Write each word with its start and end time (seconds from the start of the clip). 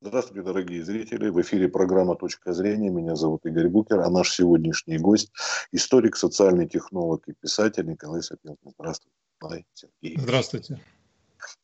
Здравствуйте, 0.00 0.42
дорогие 0.42 0.84
зрители. 0.84 1.28
В 1.28 1.40
эфире 1.40 1.68
программа 1.68 2.14
«Точка 2.14 2.52
зрения». 2.52 2.88
Меня 2.88 3.16
зовут 3.16 3.44
Игорь 3.44 3.68
Букер, 3.68 4.00
а 4.00 4.08
наш 4.08 4.30
сегодняшний 4.30 4.96
гость– 4.96 5.32
историк, 5.72 6.16
социальный 6.16 6.68
технолог 6.68 7.26
и 7.26 7.32
писатель 7.32 7.86
Николай 7.86 8.22
Сапилкин. 8.22 8.72
Здравствуйте, 8.78 9.16
Николай. 9.34 9.66
Здравствуйте. 10.02 10.80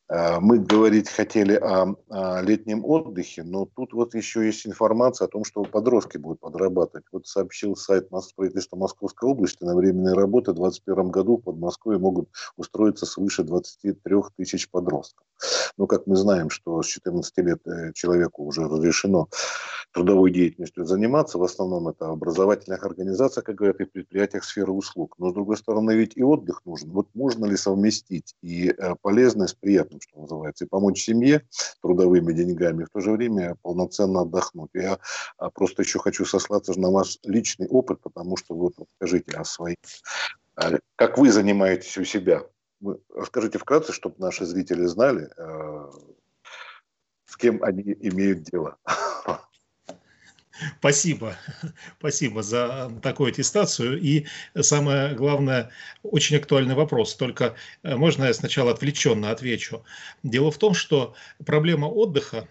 А, 0.07 0.39
мы 0.39 0.59
говорить 0.59 1.09
хотели 1.09 1.55
о, 1.55 1.95
о 2.09 2.41
летнем 2.41 2.85
отдыхе, 2.85 3.43
но 3.43 3.67
тут 3.75 3.93
вот 3.93 4.13
еще 4.13 4.45
есть 4.45 4.67
информация 4.67 5.25
о 5.25 5.29
том, 5.29 5.43
что 5.43 5.63
подростки 5.63 6.17
будут 6.17 6.39
подрабатывать. 6.41 7.05
Вот 7.11 7.25
сообщил 7.25 7.75
сайт 7.75 8.09
правительства 8.35 8.77
Московской 8.77 9.29
области 9.29 9.63
на 9.63 9.75
временной 9.75 10.13
работы 10.13 10.51
в 10.51 10.55
2021 10.55 11.09
году 11.09 11.37
в 11.37 11.41
Подмосковье 11.41 11.99
могут 11.99 12.29
устроиться 12.55 13.05
свыше 13.05 13.43
23 13.43 14.15
тысяч 14.37 14.69
подростков. 14.69 15.25
Но 15.77 15.87
как 15.87 16.07
мы 16.07 16.15
знаем, 16.15 16.49
что 16.49 16.81
с 16.81 16.87
14 16.87 17.37
лет 17.39 17.67
э, 17.67 17.91
человеку 17.93 18.45
уже 18.45 18.67
разрешено 18.67 19.27
трудовой 19.91 20.31
деятельностью 20.31 20.85
заниматься, 20.85 21.37
в 21.37 21.43
основном 21.43 21.87
это 21.87 22.09
образовательных 22.09 22.83
организациях, 22.83 23.45
как 23.45 23.55
говорят, 23.55 23.79
и 23.79 23.85
предприятиях 23.85 24.43
сферы 24.43 24.71
услуг. 24.71 25.15
Но 25.17 25.29
с 25.29 25.33
другой 25.33 25.57
стороны, 25.57 25.95
ведь 25.95 26.15
и 26.15 26.23
отдых 26.23 26.61
нужен. 26.65 26.91
Вот 26.91 27.07
можно 27.13 27.45
ли 27.45 27.57
совместить 27.57 28.35
и 28.41 28.69
э, 28.69 28.95
полезное 29.01 29.47
с 29.47 29.53
приятным, 29.65 29.99
что 29.99 30.19
называется, 30.19 30.65
и 30.65 30.67
помочь 30.67 31.01
семье 31.01 31.41
трудовыми 31.81 32.33
деньгами, 32.33 32.83
и 32.83 32.85
в 32.85 32.89
то 32.89 32.99
же 32.99 33.11
время 33.11 33.55
полноценно 33.63 34.21
отдохнуть. 34.21 34.69
Я 34.75 34.99
а, 35.37 35.49
просто 35.49 35.81
еще 35.81 35.97
хочу 35.97 36.23
сослаться 36.23 36.79
на 36.79 36.91
ваш 36.91 37.17
личный 37.23 37.67
опыт, 37.67 37.99
потому 38.01 38.37
что 38.37 38.53
вот 38.53 38.73
скажите 38.97 39.35
о 39.35 39.43
своих. 39.43 39.77
А, 40.55 40.73
как 40.95 41.17
вы 41.17 41.31
занимаетесь 41.31 41.97
у 41.97 42.03
себя? 42.03 42.43
Расскажите 43.15 43.57
вкратце, 43.57 43.91
чтобы 43.91 44.17
наши 44.19 44.45
зрители 44.45 44.85
знали, 44.85 45.29
э, 45.35 45.91
с 47.25 47.35
кем 47.35 47.63
они 47.63 47.97
имеют 48.01 48.43
дело. 48.43 48.77
Спасибо. 50.79 51.37
Спасибо 51.99 52.43
за 52.43 52.91
такую 53.01 53.29
аттестацию. 53.29 53.99
И 53.99 54.25
самое 54.59 55.13
главное, 55.15 55.71
очень 56.03 56.37
актуальный 56.37 56.75
вопрос. 56.75 57.15
Только 57.15 57.55
э, 57.83 57.95
можно 57.95 58.25
я 58.25 58.33
сначала 58.33 58.71
отвлеченно 58.71 59.31
отвечу. 59.31 59.83
Дело 60.23 60.51
в 60.51 60.57
том, 60.57 60.73
что 60.73 61.15
проблема 61.45 61.87
отдыха, 61.87 62.47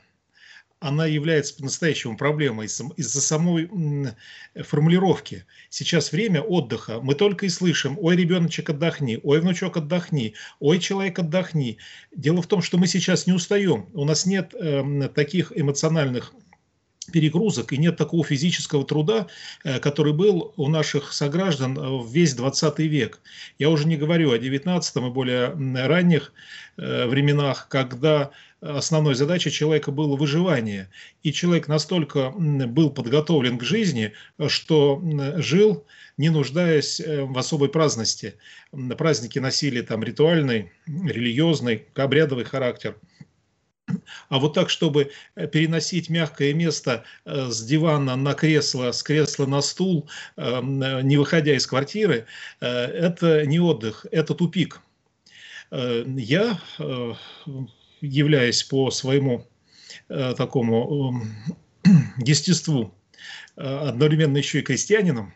она 0.80 1.06
является 1.06 1.56
по-настоящему 1.56 2.14
проблемой 2.14 2.66
из-за 2.66 3.20
самой 3.22 3.70
формулировки. 4.55 5.47
Сейчас 5.70 6.12
время 6.12 6.42
отдыха. 6.42 7.00
Мы 7.00 7.14
только 7.14 7.47
и 7.47 7.48
слышим, 7.48 7.97
ой, 7.98 8.16
ребеночек, 8.16 8.69
отдохни, 8.69 9.19
ой, 9.22 9.41
внучок, 9.41 9.78
отдохни, 9.78 10.34
ой, 10.60 10.78
человек, 10.78 11.19
отдохни. 11.19 11.78
Дело 12.14 12.42
в 12.42 12.47
том, 12.48 12.60
что 12.60 12.77
мы 12.77 12.86
сейчас 12.86 13.27
не 13.27 13.32
устаем. 13.32 13.86
У 13.94 14.05
нас 14.05 14.27
нет 14.27 14.52
э, 14.52 15.08
таких 15.14 15.52
эмоциональных 15.56 16.34
перегрузок 17.12 17.72
и 17.72 17.77
нет 17.77 17.97
такого 17.97 18.24
физического 18.24 18.84
труда, 18.84 19.27
э, 19.64 19.78
который 19.78 20.12
был 20.12 20.52
у 20.56 20.69
наших 20.69 21.12
сограждан 21.12 21.78
э, 21.78 21.80
в 21.80 22.10
весь 22.10 22.34
20 22.34 22.78
век. 22.80 23.20
Я 23.58 23.70
уже 23.70 23.86
не 23.86 23.97
говорю 23.97 24.33
о 24.33 24.38
19 24.38 24.97
и 24.97 25.00
более 25.10 25.48
ранних 25.86 26.32
э, 26.77 27.06
временах, 27.06 27.69
когда 27.69 28.30
основной 28.60 29.14
задачей 29.14 29.50
человека 29.50 29.91
было 29.91 30.16
выживание. 30.16 30.88
И 31.22 31.32
человек 31.32 31.69
настолько 31.69 32.30
был 32.30 32.91
подготовлен 32.91 33.58
к 33.58 33.62
жизни, 33.62 34.12
что 34.48 35.02
жил, 35.36 35.84
не 36.16 36.30
нуждаясь 36.30 36.98
в 36.98 37.36
особой 37.36 37.69
праздности. 37.69 38.34
Праздники 38.97 39.38
носили 39.38 39.82
там 39.82 40.02
ритуальный, 40.02 40.72
религиозный, 40.86 41.84
обрядовый 41.94 42.44
характер– 42.44 42.97
а 44.28 44.39
вот 44.39 44.55
так, 44.55 44.70
чтобы 44.70 45.11
э, 45.34 45.47
переносить 45.47 46.09
мягкое 46.09 46.55
место 46.55 47.05
э, 47.25 47.48
с 47.50 47.62
дивана 47.64 48.17
на 48.17 48.34
кресло, 48.34 48.92
с 48.92 49.03
кресла 49.03 49.47
на 49.47 49.61
стул, 49.61 50.09
э, 50.37 50.61
не 51.03 51.17
выходя 51.17 51.55
из 51.55 51.66
квартиры, 51.66 52.27
это 52.60 53.47
не 53.47 53.60
отдых, 53.60 54.06
это 54.10 54.34
тупик. 54.34 54.81
Я, 55.71 56.60
являясь 58.00 58.62
по 58.62 58.91
своему 58.91 59.47
такому 60.09 61.21
естеству 62.19 62.94
одновременно 63.56 64.37
еще 64.37 64.60
и 64.60 64.62
крестьянином, 64.62 65.34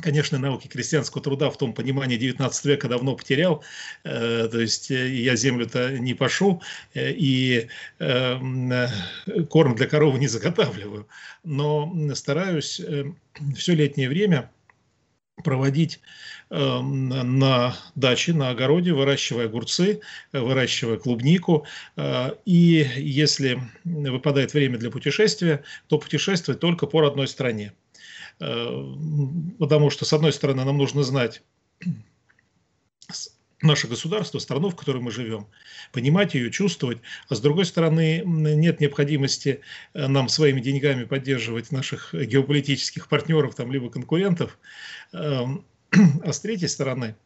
конечно, 0.00 0.38
науки 0.38 0.66
крестьянского 0.68 1.22
труда 1.22 1.50
в 1.50 1.58
том 1.58 1.72
понимании 1.72 2.16
19 2.16 2.64
века 2.64 2.88
давно 2.88 3.14
потерял, 3.14 3.62
э, 4.04 4.48
то 4.50 4.60
есть 4.60 4.90
э, 4.90 5.08
я 5.08 5.36
землю-то 5.36 5.98
не 5.98 6.14
пашу 6.14 6.62
э, 6.94 7.12
и 7.12 7.68
корм 7.98 9.74
для 9.74 9.86
коровы 9.86 10.18
не 10.18 10.28
заготавливаю, 10.28 11.08
но 11.44 11.92
стараюсь 12.14 12.80
все 13.56 13.74
летнее 13.74 14.08
время 14.08 14.50
проводить 15.44 16.00
на 16.50 17.76
даче, 17.94 18.32
на 18.34 18.50
огороде, 18.50 18.92
выращивая 18.92 19.46
огурцы, 19.46 20.00
выращивая 20.32 20.98
клубнику. 20.98 21.66
И 22.44 22.86
если 22.96 23.60
выпадает 23.84 24.52
время 24.52 24.78
для 24.78 24.90
путешествия, 24.90 25.62
то 25.88 25.98
путешествовать 25.98 26.60
только 26.60 26.86
по 26.86 27.00
родной 27.00 27.28
стране. 27.28 27.72
Э, 28.40 28.94
потому 29.58 29.90
что, 29.90 30.04
с 30.04 30.12
одной 30.12 30.32
стороны, 30.32 30.64
нам 30.64 30.78
нужно 30.78 31.02
знать 31.02 31.42
наше 33.62 33.88
государство, 33.88 34.38
страну, 34.38 34.70
в 34.70 34.76
которой 34.76 35.02
мы 35.02 35.10
живем, 35.10 35.46
понимать 35.92 36.34
ее, 36.34 36.50
чувствовать, 36.50 36.98
а 37.28 37.34
с 37.34 37.40
другой 37.40 37.66
стороны, 37.66 38.22
нет 38.24 38.80
необходимости 38.80 39.60
э, 39.92 40.06
нам 40.06 40.28
своими 40.28 40.60
деньгами 40.60 41.04
поддерживать 41.04 41.70
наших 41.70 42.14
геополитических 42.14 43.08
партнеров, 43.08 43.54
там, 43.54 43.70
либо 43.70 43.90
конкурентов, 43.90 44.58
эм, 45.12 45.64
а 46.24 46.32
с 46.32 46.40
третьей 46.40 46.68
стороны, 46.68 47.16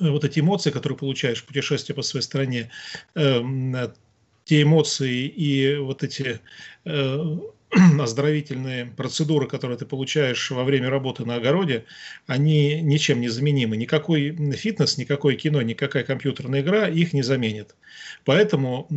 вот 0.00 0.24
эти 0.24 0.40
эмоции, 0.40 0.72
которые 0.72 0.98
получаешь 0.98 1.42
в 1.42 1.46
путешествии 1.46 1.94
по 1.94 2.02
своей 2.02 2.24
стране, 2.24 2.70
эм, 3.14 3.76
те 4.44 4.62
эмоции 4.62 5.26
и 5.26 5.76
вот 5.76 6.02
эти 6.02 6.40
э, 6.84 7.38
оздоровительные 8.00 8.86
процедуры, 8.86 9.46
которые 9.46 9.76
ты 9.76 9.84
получаешь 9.84 10.50
во 10.50 10.64
время 10.64 10.88
работы 10.88 11.26
на 11.26 11.36
огороде, 11.36 11.84
они 12.26 12.80
ничем 12.80 13.20
не 13.20 13.28
заменимы. 13.28 13.76
Никакой 13.76 14.34
фитнес, 14.54 14.96
никакое 14.96 15.36
кино, 15.36 15.60
никакая 15.60 16.02
компьютерная 16.02 16.62
игра 16.62 16.88
их 16.88 17.12
не 17.12 17.22
заменит. 17.22 17.74
Поэтому 18.24 18.88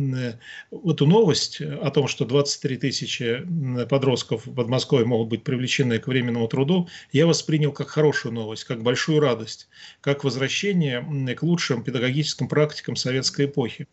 эту 0.86 1.06
новость 1.06 1.60
о 1.60 1.90
том, 1.90 2.08
что 2.08 2.24
23 2.24 2.76
тысячи 2.78 3.46
подростков 3.88 4.46
в 4.46 4.54
Подмосковье 4.54 5.06
могут 5.06 5.28
быть 5.28 5.44
привлечены 5.44 5.98
к 5.98 6.06
временному 6.06 6.48
труду, 6.48 6.88
я 7.12 7.26
воспринял 7.26 7.72
как 7.72 7.88
хорошую 7.88 8.32
новость, 8.32 8.64
как 8.64 8.82
большую 8.82 9.20
радость, 9.20 9.68
как 10.00 10.24
возвращение 10.24 11.02
к 11.34 11.42
лучшим 11.42 11.82
педагогическим 11.82 12.48
практикам 12.48 12.96
советской 12.96 13.46
эпохи. 13.46 13.86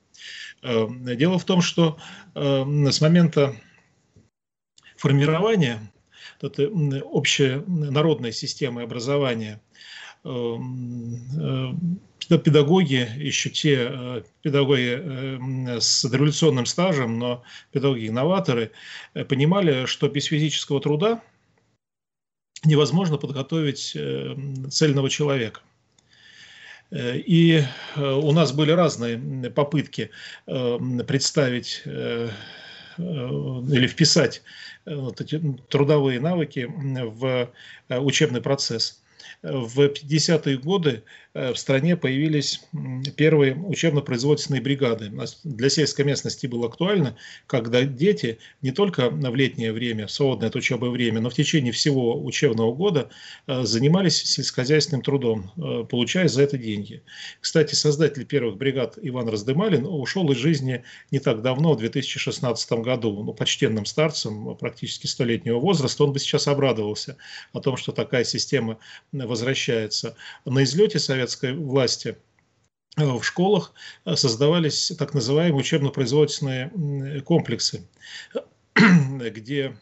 Э, 0.61 0.88
дело 1.16 1.38
в 1.38 1.46
том, 1.46 1.61
что 1.61 1.97
э, 2.35 2.66
с 2.91 3.01
момента 3.01 3.56
формирования 4.99 5.79
это 6.41 6.67
общая 7.03 7.63
народная 7.67 8.31
система 8.31 8.83
образования, 8.83 9.61
эм, 10.23 11.99
э, 12.29 12.37
педагоги, 12.37 13.09
еще 13.17 13.49
те 13.49 13.87
э, 13.89 14.23
педагоги 14.41 14.99
э, 14.99 15.79
с 15.79 16.05
дореволюционным 16.05 16.65
стажем, 16.65 17.19
но 17.19 17.43
педагоги-инноваторы, 17.71 18.71
понимали, 19.27 19.85
что 19.85 20.07
без 20.07 20.25
физического 20.25 20.79
труда 20.79 21.21
невозможно 22.66 23.17
подготовить 23.17 23.97
цельного 24.69 25.09
человека. 25.09 25.61
И 26.91 27.63
у 27.95 28.31
нас 28.31 28.51
были 28.51 28.71
разные 28.71 29.49
попытки 29.51 30.09
представить 30.45 31.83
или 32.99 33.87
вписать 33.87 34.41
вот 34.85 35.22
эти 35.22 35.40
трудовые 35.69 36.19
навыки 36.19 36.67
в 36.69 37.49
э, 37.90 37.99
учебный 37.99 38.41
процесс. 38.41 39.01
В 39.41 39.80
50-е 39.80 40.58
годы 40.58 41.03
Э, 41.34 41.53
в 41.53 41.59
стране 41.59 41.96
появились 41.96 42.62
первые 43.16 43.56
учебно-производственные 43.56 44.62
бригады. 44.62 45.12
Для 45.44 45.70
сельской 45.70 46.06
местности 46.06 46.47
было 46.47 46.68
актуально, 46.68 47.16
когда 47.46 47.84
дети 47.84 48.40
не 48.62 48.72
только 48.72 49.09
в 49.09 49.36
летнее 49.36 49.72
время, 49.72 50.08
в 50.08 50.12
свободное 50.12 50.50
от 50.50 50.56
учебы 50.56 50.90
время, 50.90 51.22
но 51.22 51.30
в 51.30 51.34
течение 51.36 51.72
всего 51.72 52.22
учебного 52.24 52.74
года 52.74 53.09
э, 53.47 53.64
занимались 53.64 54.24
сельскохозяйственным 54.24 55.03
трудом, 55.03 55.52
э, 55.58 55.86
получая 55.88 56.28
за 56.28 56.41
это 56.44 56.58
деньги. 56.58 57.03
Кстати, 57.40 57.76
создатель 57.76 58.26
первых 58.26 58.58
бригад 58.58 58.97
Иван 59.02 59.30
Раздымалин 59.30 59.86
ушел 59.86 60.30
из 60.32 60.38
жизни 60.38 60.84
не 61.12 61.20
так 61.20 61.41
давно, 61.41 61.74
в 61.74 61.78
2016 61.78 62.72
году, 62.74 63.24
ну, 63.24 63.34
почтенным 63.34 63.86
старцем, 63.86 64.56
практически 64.58 65.06
столетнего 65.06 65.59
возраста. 65.59 66.03
Он 66.03 66.12
бы 66.12 66.20
сейчас 66.20 66.47
обрадовался 66.47 67.18
о 67.53 67.59
том, 67.59 67.78
что 67.78 67.91
такая 67.91 68.24
система 68.24 68.80
возвращается. 69.29 70.16
На 70.46 70.64
излете 70.64 70.99
Совет 70.99 71.29
советской 71.29 71.53
власти 71.53 72.17
в 72.97 73.23
школах 73.23 73.73
создавались 74.16 74.91
так 74.97 75.14
называемые 75.14 75.59
учебно-производственные 75.59 77.22
комплексы, 77.22 77.87
где 78.76 79.78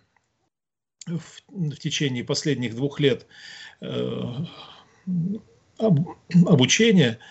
в, 1.08 1.42
в 1.48 1.76
течение 1.78 2.24
последних 2.24 2.76
двух 2.76 3.00
лет 3.00 3.26
обучения 5.80 7.12
Э, 7.12 7.22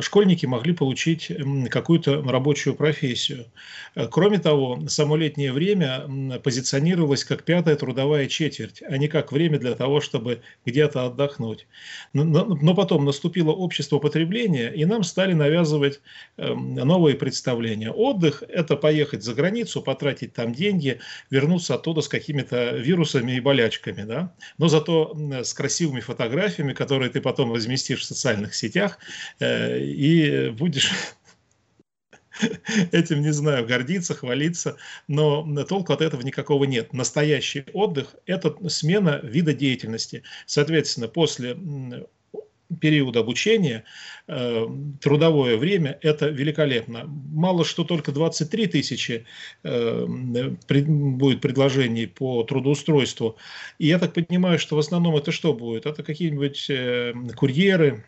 школьники 0.00 0.46
могли 0.46 0.74
получить 0.74 1.30
какую-то 1.70 2.22
рабочую 2.22 2.74
профессию. 2.74 3.46
Э, 3.94 4.08
кроме 4.10 4.38
того, 4.38 4.80
само 4.88 5.16
летнее 5.16 5.52
время 5.52 6.38
позиционировалось 6.42 7.24
как 7.24 7.44
пятая 7.44 7.76
трудовая 7.76 8.26
четверть, 8.26 8.82
а 8.88 8.96
не 8.96 9.08
как 9.08 9.32
время 9.32 9.58
для 9.58 9.74
того, 9.74 10.00
чтобы 10.00 10.40
где-то 10.66 11.06
отдохнуть. 11.06 11.66
Но 12.12 12.74
потом 12.74 13.04
наступило 13.04 13.52
общество 13.52 13.98
потребления, 13.98 14.68
и 14.68 14.84
нам 14.84 15.02
стали 15.02 15.32
навязывать 15.32 16.00
эм, 16.36 16.74
новые 16.74 17.16
представления. 17.16 17.90
Отдых– 17.90 18.42
это 18.48 18.76
поехать 18.76 19.22
за 19.22 19.34
границу, 19.34 19.82
потратить 19.82 20.32
там 20.32 20.52
деньги, 20.52 21.00
вернуться 21.30 21.74
оттуда 21.74 22.00
с 22.00 22.08
какими-то 22.08 22.76
вирусами 22.76 23.32
и 23.32 23.40
болячками. 23.40 24.02
Да? 24.02 24.32
Но 24.58 24.68
зато 24.68 25.16
с 25.42 25.52
красивыми 25.54 26.00
фотографиями, 26.00 26.72
которые 26.72 27.10
ты 27.10 27.20
потом 27.20 27.52
разместишь 27.52 28.00
в 28.00 28.04
социальных 28.04 28.54
сетях, 28.54 28.98
э, 29.40 29.67
и 29.76 30.50
будешь 30.50 30.90
этим, 32.92 33.22
не 33.22 33.32
знаю, 33.32 33.66
гордиться, 33.66 34.14
хвалиться, 34.14 34.76
но 35.06 35.64
толку 35.64 35.92
от 35.92 36.00
этого 36.00 36.22
никакого 36.22 36.64
нет. 36.64 36.92
Настоящий 36.92 37.64
отдых– 37.72 38.16
это 38.26 38.56
смена 38.68 39.20
вида 39.22 39.52
деятельности. 39.52 40.22
Соответственно, 40.46 41.08
после 41.08 41.56
периода 42.80 43.20
обучения, 43.20 43.84
э, 44.26 44.66
трудовое 45.00 45.56
время– 45.56 45.98
это 46.02 46.28
великолепно. 46.28 47.04
Мало 47.06 47.64
что 47.64 47.84
только 47.84 48.12
23 48.12 48.66
тысячи 48.66 49.24
э, 49.62 50.04
будет 50.06 51.40
предложений 51.40 52.06
по 52.08 52.42
трудоустройству. 52.42 53.36
И 53.78 53.86
я 53.86 53.98
так 53.98 54.12
понимаю, 54.12 54.58
что 54.58 54.76
в 54.76 54.78
основном 54.78 55.16
это 55.16 55.32
что 55.32 55.54
будет? 55.54 55.86
Это 55.86 56.02
какие-нибудь 56.02 56.66
э, 56.68 57.14
курьеры, 57.36 58.04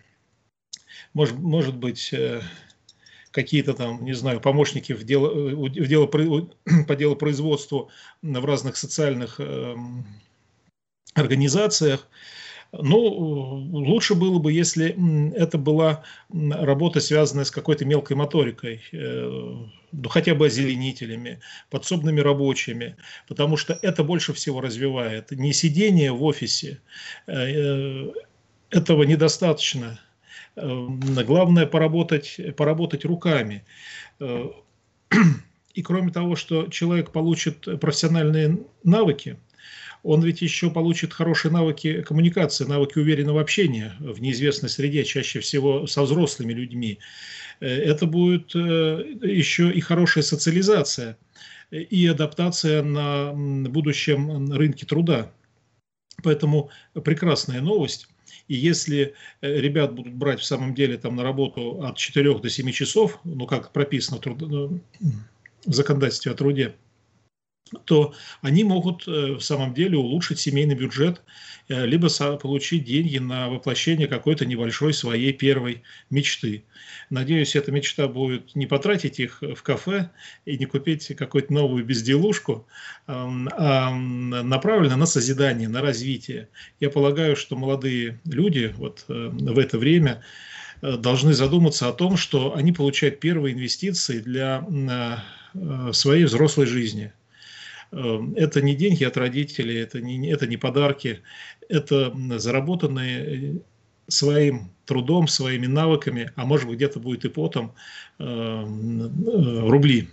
может, 1.15 1.39
может 1.39 1.77
быть, 1.77 2.12
э, 2.12 2.41
какие-то 3.31 3.75
там, 3.75 4.05
не 4.05 4.12
знаю, 4.12 4.41
помощники 4.41 4.93
в 4.93 5.05
дело, 5.05 5.29
в 5.31 5.69
дело, 5.71 6.07
по 6.87 6.97
делу 6.97 7.17
производству 7.17 7.91
в 8.23 8.45
разных 8.45 8.77
социальных 8.77 9.41
эм, 9.41 10.07
организациях. 11.15 12.09
Ну, 12.73 12.99
лучше 12.99 14.15
было 14.15 14.39
бы, 14.39 14.53
если 14.53 14.95
это 15.35 15.59
была 15.59 16.05
работа, 16.29 17.01
связанная 17.01 17.45
с 17.45 17.51
какой-то 17.51 17.85
мелкой 17.85 18.17
моторикой, 18.17 18.81
э, 18.93 19.67
ну, 19.91 20.09
хотя 20.09 20.37
бы 20.37 20.47
озеленителями, 20.47 21.41
подсобными 21.69 22.21
рабочими, 22.21 22.97
потому 23.27 23.57
что 23.57 23.77
это 23.83 24.05
больше 24.05 24.33
всего 24.35 24.61
развивает. 24.61 25.33
Не 25.33 25.53
сидение 25.53 26.12
в 26.12 26.23
офисе, 26.23 26.81
э, 27.27 28.12
этого 28.71 29.03
недостаточно 29.03 29.99
главное 30.56 31.67
поработать, 31.67 32.41
поработать 32.56 33.05
руками. 33.05 33.64
Э, 34.19 34.49
и 35.75 35.82
кроме 35.82 36.11
того, 36.12 36.37
что 36.37 36.67
человек 36.67 37.12
получит 37.12 37.81
профессиональные 37.81 38.58
навыки, 38.85 39.38
он 40.02 40.23
ведь 40.23 40.41
еще 40.41 40.70
получит 40.70 41.12
хорошие 41.12 41.52
навыки 41.52 42.02
коммуникации, 42.02 42.64
навыки 42.64 42.99
уверенного 42.99 43.41
общения 43.41 43.94
в 44.00 44.20
неизвестной 44.20 44.70
среде, 44.70 45.05
чаще 45.05 45.41
всего 45.41 45.87
со 45.87 46.02
взрослыми 46.02 46.52
людьми. 46.52 46.99
Э, 47.61 47.67
это 47.67 48.06
будет 48.06 48.55
э, 48.55 48.58
еще 49.23 49.70
и 49.70 49.81
хорошая 49.81 50.25
социализация 50.25 51.19
и 51.70 52.06
адаптация 52.06 52.82
на 52.82 53.32
будущем 53.32 54.52
рынке 54.52 54.87
труда. 54.87 55.32
Поэтому 56.23 56.70
прекрасная 57.05 57.61
новость. 57.61 58.08
И 58.50 58.56
если 58.56 59.14
э, 59.43 59.61
ребят 59.61 59.94
будут 59.94 60.12
брать 60.12 60.41
в 60.41 60.44
самом 60.44 60.75
деле 60.75 60.99
там 60.99 61.14
на 61.14 61.23
работу 61.23 61.85
от 61.85 61.97
4 61.97 62.37
до 62.41 62.50
7 62.50 62.73
часов, 62.73 63.20
ну 63.23 63.47
как 63.47 63.73
прописано 63.73 64.17
в, 64.17 64.20
труд... 64.23 64.43
В 65.64 65.73
законодательстве 65.73 66.32
о 66.32 66.35
труде, 66.35 66.75
то 67.84 68.14
они 68.43 68.64
могут 68.64 69.06
э, 69.06 69.34
в 69.34 69.40
самом 69.40 69.75
деле 69.75 69.96
улучшить 69.96 70.40
семейный 70.40 70.75
бюджет, 70.75 71.22
э, 71.69 71.87
либо 71.87 72.08
получить 72.37 72.84
деньги 72.84 73.19
на 73.19 73.49
воплощение 73.49 74.08
какой-то 74.08 74.44
небольшой 74.44 74.93
своей 74.93 75.32
первой 75.32 75.82
мечты. 76.11 76.64
Надеюсь, 77.11 77.56
эта 77.56 77.72
мечта 77.72 78.08
будет 78.08 78.55
не 78.55 78.67
потратить 78.67 79.20
их 79.20 79.43
в 79.43 79.62
кафе 79.62 80.11
и 80.44 80.58
не 80.58 80.67
купить 80.67 81.14
какую-то 81.17 81.52
новую 81.52 81.84
безделушку, 81.84 82.67
а 83.06 83.90
направлена 83.90 84.96
на 84.96 85.06
созидание, 85.06 85.69
на 85.69 85.81
развитие. 85.81 86.49
Я 86.78 86.90
полагаю, 86.90 87.37
что 87.37 87.56
молодые 87.56 88.20
люди 88.25 88.75
вот 88.76 89.05
э, 89.08 89.31
в 89.32 89.58
это 89.58 89.78
время 89.78 90.23
должны 90.82 91.34
задуматься 91.34 91.88
о 91.88 91.93
том, 91.93 92.16
что 92.16 92.56
они 92.56 92.73
получают 92.73 93.20
первые 93.20 93.55
инвестиции 93.55 94.20
для 94.20 94.64
своей 95.93 96.25
взрослой 96.25 96.64
жизни– 96.64 97.12
это 97.92 98.62
не 98.62 98.75
деньги 98.75 99.04
от 99.04 99.16
родителей, 99.16 99.78
это 99.81 100.00
не, 100.00 100.31
это 100.31 100.46
не 100.46 100.56
подарки, 100.56 101.20
это 101.69 102.14
заработанные 102.38 103.25
э, 103.25 103.58
своим 104.08 104.70
трудом, 104.84 105.28
своими 105.28 105.66
навыками, 105.66 106.32
а 106.37 106.44
может 106.44 106.66
быть 106.66 106.76
где-то 106.76 107.00
будет 107.00 107.25
и 107.25 107.28
потом, 107.28 107.75
эм, 108.19 109.06
э, 109.06 109.69
рубли. 109.69 110.08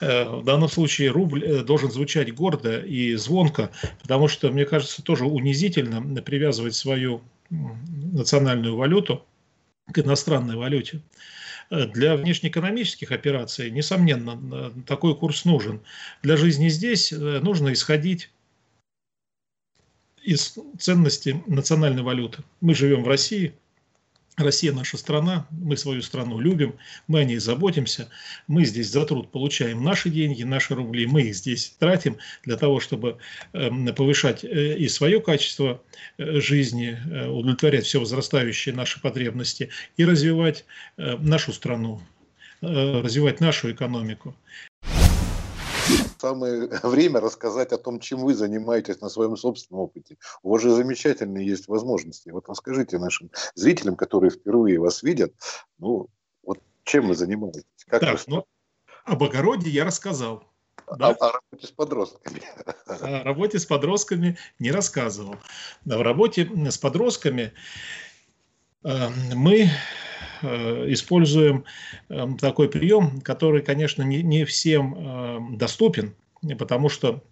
Э, 0.00 0.24
в 0.36 0.44
данном 0.44 0.68
случае 0.68 1.10
рубль 1.10 1.64
должен 1.64 1.90
звучать 1.90 2.32
гордо 2.34 2.80
и 2.80 3.14
звонко, 3.14 3.70
потому 4.02 4.28
что, 4.28 4.50
мне 4.50 4.64
кажется, 4.64 5.02
тоже 5.02 5.24
унизительно 5.24 6.22
привязывать 6.22 6.74
свою 6.74 7.22
национальную 7.50 8.76
валюту 8.76 9.24
к 9.92 9.98
иностранной 9.98 10.56
валюте. 10.56 11.02
Для 11.70 12.16
внешнеэкономических 12.16 13.12
операций, 13.12 13.70
несомненно, 13.70 14.72
такой 14.86 15.16
курс 15.16 15.44
нужен. 15.44 15.80
Для 16.20 16.36
жизни 16.36 16.68
здесь 16.68 17.12
э, 17.12 17.16
нужно 17.16 17.72
исходить 17.72 18.30
из 20.20 20.58
ценности 20.78 21.42
национальной 21.46 22.02
валюты. 22.02 22.42
Мы 22.60 22.74
живем 22.74 23.04
в 23.04 23.08
России, 23.08 23.54
Россия 24.36 24.72
наша 24.72 24.96
страна, 24.96 25.46
мы 25.50 25.76
свою 25.76 26.02
страну 26.02 26.38
любим, 26.38 26.76
мы 27.08 27.20
о 27.20 27.24
ней 27.24 27.38
заботимся, 27.38 28.08
мы 28.46 28.64
здесь 28.64 28.88
за 28.88 29.04
труд 29.04 29.30
получаем 29.30 29.84
наши 29.84 30.08
деньги, 30.08 30.44
наши 30.44 30.74
рубли, 30.74 31.06
мы 31.06 31.22
их 31.22 31.34
здесь 31.34 31.74
тратим 31.78 32.16
для 32.44 32.56
того, 32.56 32.80
чтобы 32.80 33.18
эм, 33.52 33.86
повышать 33.94 34.44
э, 34.44 34.78
и 34.78 34.88
свое 34.88 35.20
качество 35.20 35.82
э, 36.16 36.40
жизни, 36.40 36.98
э, 37.10 37.28
удовлетворять 37.28 37.84
все 37.84 38.00
возрастающие 38.00 38.74
наши 38.74 39.00
потребности 39.00 39.70
и 39.96 40.04
развивать 40.04 40.64
нашу 40.96 41.52
страну, 41.52 42.00
развивать 42.60 43.40
нашу 43.40 43.72
экономику 43.72 44.36
самое 46.18 46.68
время 46.82 47.20
рассказать 47.20 47.72
о 47.72 47.78
том, 47.78 48.00
чем 48.00 48.20
вы 48.20 48.34
занимаетесь 48.34 49.00
на 49.00 49.08
своем 49.08 49.36
собственном 49.36 49.82
опыте. 49.82 50.16
У 50.42 50.50
вас 50.50 50.62
же 50.62 50.70
замечательные 50.70 51.46
есть 51.46 51.68
возможности. 51.68 52.30
Вот 52.30 52.48
расскажите 52.48 52.98
нашим 52.98 53.30
зрителям, 53.54 53.96
которые 53.96 54.30
впервые 54.30 54.78
вас 54.78 55.02
видят, 55.02 55.32
ну, 55.78 56.08
вот 56.42 56.58
чем 56.84 57.08
вы 57.08 57.14
занимаетесь? 57.14 57.64
Как 57.86 58.00
так, 58.00 58.14
вы... 58.14 58.24
ну, 58.26 58.46
об 59.04 59.22
огороде 59.22 59.70
я 59.70 59.84
рассказал. 59.84 60.44
Да? 60.98 61.10
О, 61.10 61.28
о 61.28 61.32
работе 61.32 61.66
с 61.66 61.70
подростками. 61.70 62.42
О 62.86 63.22
работе 63.22 63.58
с 63.58 63.66
подростками 63.66 64.38
не 64.58 64.72
рассказывал. 64.72 65.36
В 65.84 66.02
работе 66.02 66.50
с 66.68 66.78
подростками 66.78 67.52
мы 68.82 69.70
Э, 70.42 70.86
используем 70.88 71.64
эм, 72.08 72.38
такой 72.38 72.68
прием, 72.70 73.20
который, 73.20 73.62
конечно, 73.62 74.02
не, 74.02 74.22
не 74.22 74.44
всем 74.44 74.94
эм, 74.94 75.58
доступен, 75.58 76.14
потому 76.58 76.88
что 76.88 77.22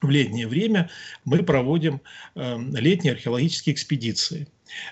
в 0.00 0.10
летнее 0.10 0.46
время 0.46 0.90
мы 1.24 1.42
проводим 1.42 2.00
эм, 2.34 2.74
летние 2.76 3.14
археологические 3.14 3.74
экспедиции. 3.74 4.46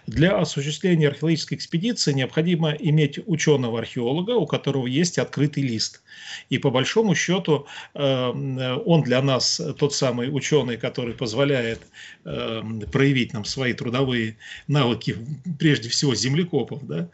Для 0.07 0.39
осуществления 0.39 1.09
археологической 1.09 1.57
экспедиции 1.57 2.13
необходимо 2.13 2.71
иметь 2.73 3.19
ученого-археолога, 3.27 4.31
у 4.33 4.47
которого 4.47 4.87
есть 4.87 5.19
открытый 5.19 5.63
лист. 5.63 6.03
И 6.49 6.59
по 6.59 6.71
большому 6.71 7.15
счету 7.15 7.67
он 7.93 9.03
для 9.03 9.23
нас 9.23 9.61
тот 9.79 9.95
самый 9.95 10.35
ученый, 10.35 10.77
который 10.77 11.15
позволяет 11.15 11.83
проявить 12.25 13.33
нам 13.33 13.45
свои 13.45 13.75
трудовые 13.75 14.37
навыки, 14.67 15.17
прежде 15.59 15.89
всего 15.89 16.15
землекопов. 16.15 16.87
Да? 16.87 17.11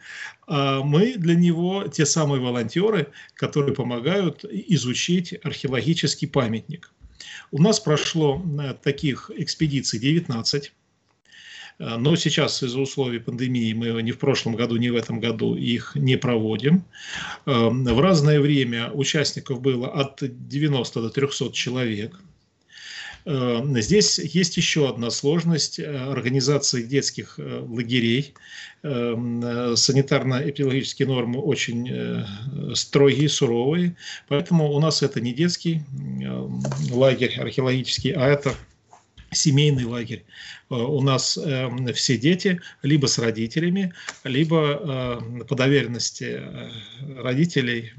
А 0.47 0.81
мы 0.81 1.15
для 1.17 1.35
него 1.35 1.87
те 1.87 2.05
самые 2.05 2.41
волонтеры, 2.41 3.07
которые 3.35 3.75
помогают 3.75 4.45
изучить 4.45 5.35
археологический 5.43 6.27
памятник. 6.27 6.91
У 7.51 7.61
нас 7.61 7.79
прошло 7.79 8.41
э, 8.59 8.73
таких 8.81 9.31
экспедиций 9.35 9.99
19. 9.99 10.71
Но 11.79 12.15
сейчас 12.15 12.61
из-за 12.61 12.79
условий 12.79 13.17
пандемии 13.17 13.73
мы 13.73 14.01
ни 14.03 14.11
в 14.11 14.19
прошлом 14.19 14.55
году, 14.55 14.77
ни 14.77 14.89
в 14.89 14.95
этом 14.95 15.19
году 15.19 15.55
их 15.55 15.95
не 15.95 16.17
проводим. 16.17 16.85
В 17.45 17.99
разное 17.99 18.39
время 18.39 18.91
участников 18.91 19.59
было 19.59 19.87
от 19.91 20.19
90 20.21 21.01
до 21.01 21.09
300 21.09 21.51
человек. 21.51 22.19
Эм, 23.25 23.79
здесь 23.81 24.19
есть 24.19 24.57
еще 24.57 24.89
одна 24.89 25.09
сложность 25.09 25.79
э, 25.79 25.85
организации 25.85 26.83
детских 26.83 27.35
э, 27.37 27.63
лагерей. 27.65 28.33
Э, 28.83 29.15
санитарно-эпидемиологические 29.75 31.07
нормы 31.07 31.39
очень 31.39 32.75
строгие, 32.75 33.29
суровые, 33.29 33.95
поэтому 34.27 34.71
у 34.71 34.79
нас 34.79 35.01
это 35.03 35.21
не 35.21 35.33
детский 35.33 35.83
лагерь 36.91 37.39
археологический, 37.39 38.11
а 38.11 38.27
это 38.27 38.53
семейный 39.31 39.85
лагерь. 39.85 40.25
У 40.69 41.01
нас 41.01 41.39
все 41.95 42.17
дети 42.17 42.59
либо 42.81 43.05
с 43.07 43.17
родителями, 43.19 43.93
либо 44.23 45.23
по 45.47 45.55
доверенности 45.55 46.41
родителей 47.17 47.93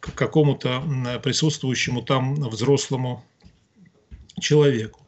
к 0.00 0.14
какому-то 0.14 0.82
присутствующему 1.22 2.02
там 2.02 2.34
взрослому 2.34 3.24
человеку. 4.40 5.06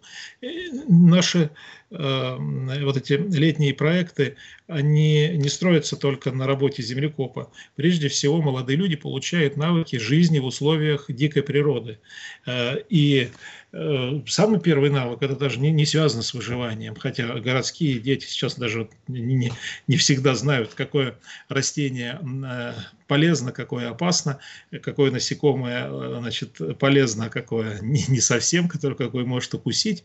Наши 0.89 1.51
э, 1.91 2.37
вот 2.85 2.97
эти 2.97 3.13
летние 3.13 3.75
проекты, 3.75 4.37
они 4.67 5.29
не 5.37 5.49
строятся 5.49 5.97
только 5.97 6.33
на 6.33 6.47
работе 6.47 6.83
землекопа. 6.83 7.53
Прежде 7.77 8.09
всего, 8.09 8.41
молодые 8.41 8.77
люди 8.77 8.97
получают 8.97 9.57
навыки 9.57 9.97
жизни 9.97 10.39
в 10.39 10.47
условиях 10.47 11.07
дикой 11.09 11.43
природы. 11.43 11.99
Э, 12.47 12.77
и 12.89 13.31
Э, 13.75 14.21
самый 14.27 14.61
первый 14.61 14.91
навык 14.91 15.23
это 15.23 15.35
даже 15.35 15.59
не, 15.59 15.71
не 15.71 15.87
связано 15.87 16.23
с 16.23 16.35
выживанием, 16.35 16.95
хотя 16.95 17.27
городские 17.41 17.99
дети 18.01 18.27
сейчас 18.27 18.57
даже 18.57 18.91
не, 19.09 19.51
не 19.87 19.97
всегда 19.97 20.35
знают, 20.35 20.75
какое 20.75 21.19
растение 21.49 22.21
э, 22.23 22.75
полезно, 23.07 23.51
какое 23.51 23.89
опасно, 23.89 24.41
какое 24.83 25.11
насекомое 25.11 25.89
э, 25.89 26.17
значит, 26.21 26.79
полезно, 26.79 27.27
а 27.27 27.31
какое 27.31 27.81
не, 27.81 28.05
не 28.09 28.21
совсем, 28.21 28.69
которое 28.69 28.95
какое 28.95 29.25
может 29.25 29.55
укусить. 29.55 30.05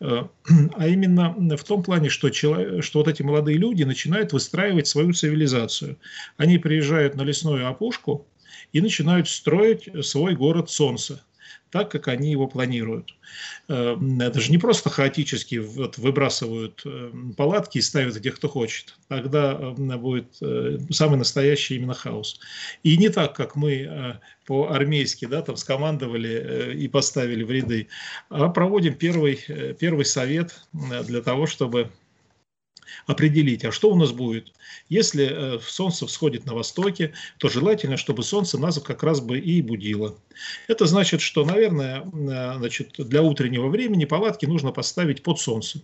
А 0.00 0.86
именно 0.86 1.56
в 1.56 1.64
том 1.64 1.82
плане, 1.82 2.08
что, 2.08 2.30
человек, 2.30 2.84
что 2.84 3.00
вот 3.00 3.08
эти 3.08 3.22
молодые 3.22 3.58
люди 3.58 3.84
начинают 3.84 4.32
выстраивать 4.32 4.86
свою 4.86 5.12
цивилизацию. 5.12 5.98
Они 6.36 6.58
приезжают 6.58 7.14
на 7.14 7.22
лесную 7.22 7.68
опушку 7.68 8.26
и 8.72 8.80
начинают 8.80 9.28
строить 9.28 9.88
свой 10.04 10.34
город 10.34 10.70
солнца 10.70 11.22
так, 11.72 11.90
как 11.90 12.06
они 12.08 12.30
его 12.30 12.46
планируют. 12.46 13.14
Э, 13.68 13.96
это 14.20 14.40
же 14.40 14.52
не 14.52 14.58
просто 14.58 14.90
хаотически 14.90 15.56
вот 15.56 15.96
выбрасывают 15.96 16.82
э, 16.84 17.10
палатки 17.36 17.78
и 17.78 17.80
ставят 17.80 18.14
где 18.16 18.30
кто 18.30 18.48
хочет. 18.48 18.94
Тогда 19.08 19.58
э, 19.58 19.96
будет 19.96 20.38
самый 20.90 21.16
настоящий 21.16 21.76
именно 21.76 21.94
хаос. 21.94 22.38
И 22.82 22.96
не 22.98 23.08
так, 23.08 23.34
как 23.34 23.56
мы 23.56 24.20
по-армейски 24.46 25.24
да, 25.24 25.40
там 25.40 25.56
скомандовали 25.56 26.74
и 26.76 26.88
поставили 26.88 27.42
в 27.42 27.50
ряды, 27.50 27.88
а 28.28 28.48
проводим 28.48 28.94
первый, 28.94 29.40
первый 29.78 30.04
совет 30.04 30.60
для 30.72 31.22
того, 31.22 31.46
чтобы 31.46 31.90
определить, 33.06 33.64
а 33.64 33.72
что 33.72 33.90
у 33.90 33.96
нас 33.96 34.12
будет. 34.12 34.52
Если 34.88 35.28
э, 35.30 35.60
солнце 35.60 36.06
всходит 36.06 36.46
на 36.46 36.54
востоке, 36.54 37.12
то 37.38 37.48
желательно, 37.48 37.96
чтобы 37.96 38.22
солнце 38.22 38.58
нас 38.58 38.80
как 38.80 39.02
раз 39.02 39.20
бы 39.20 39.38
и 39.38 39.62
будило. 39.62 40.16
Это 40.68 40.86
значит, 40.86 41.20
что, 41.20 41.44
наверное, 41.44 42.00
э, 42.00 42.58
значит, 42.58 42.94
для 42.98 43.22
утреннего 43.22 43.68
времени 43.68 44.04
палатки 44.04 44.46
нужно 44.46 44.72
поставить 44.72 45.22
под 45.22 45.38
солнце 45.38 45.82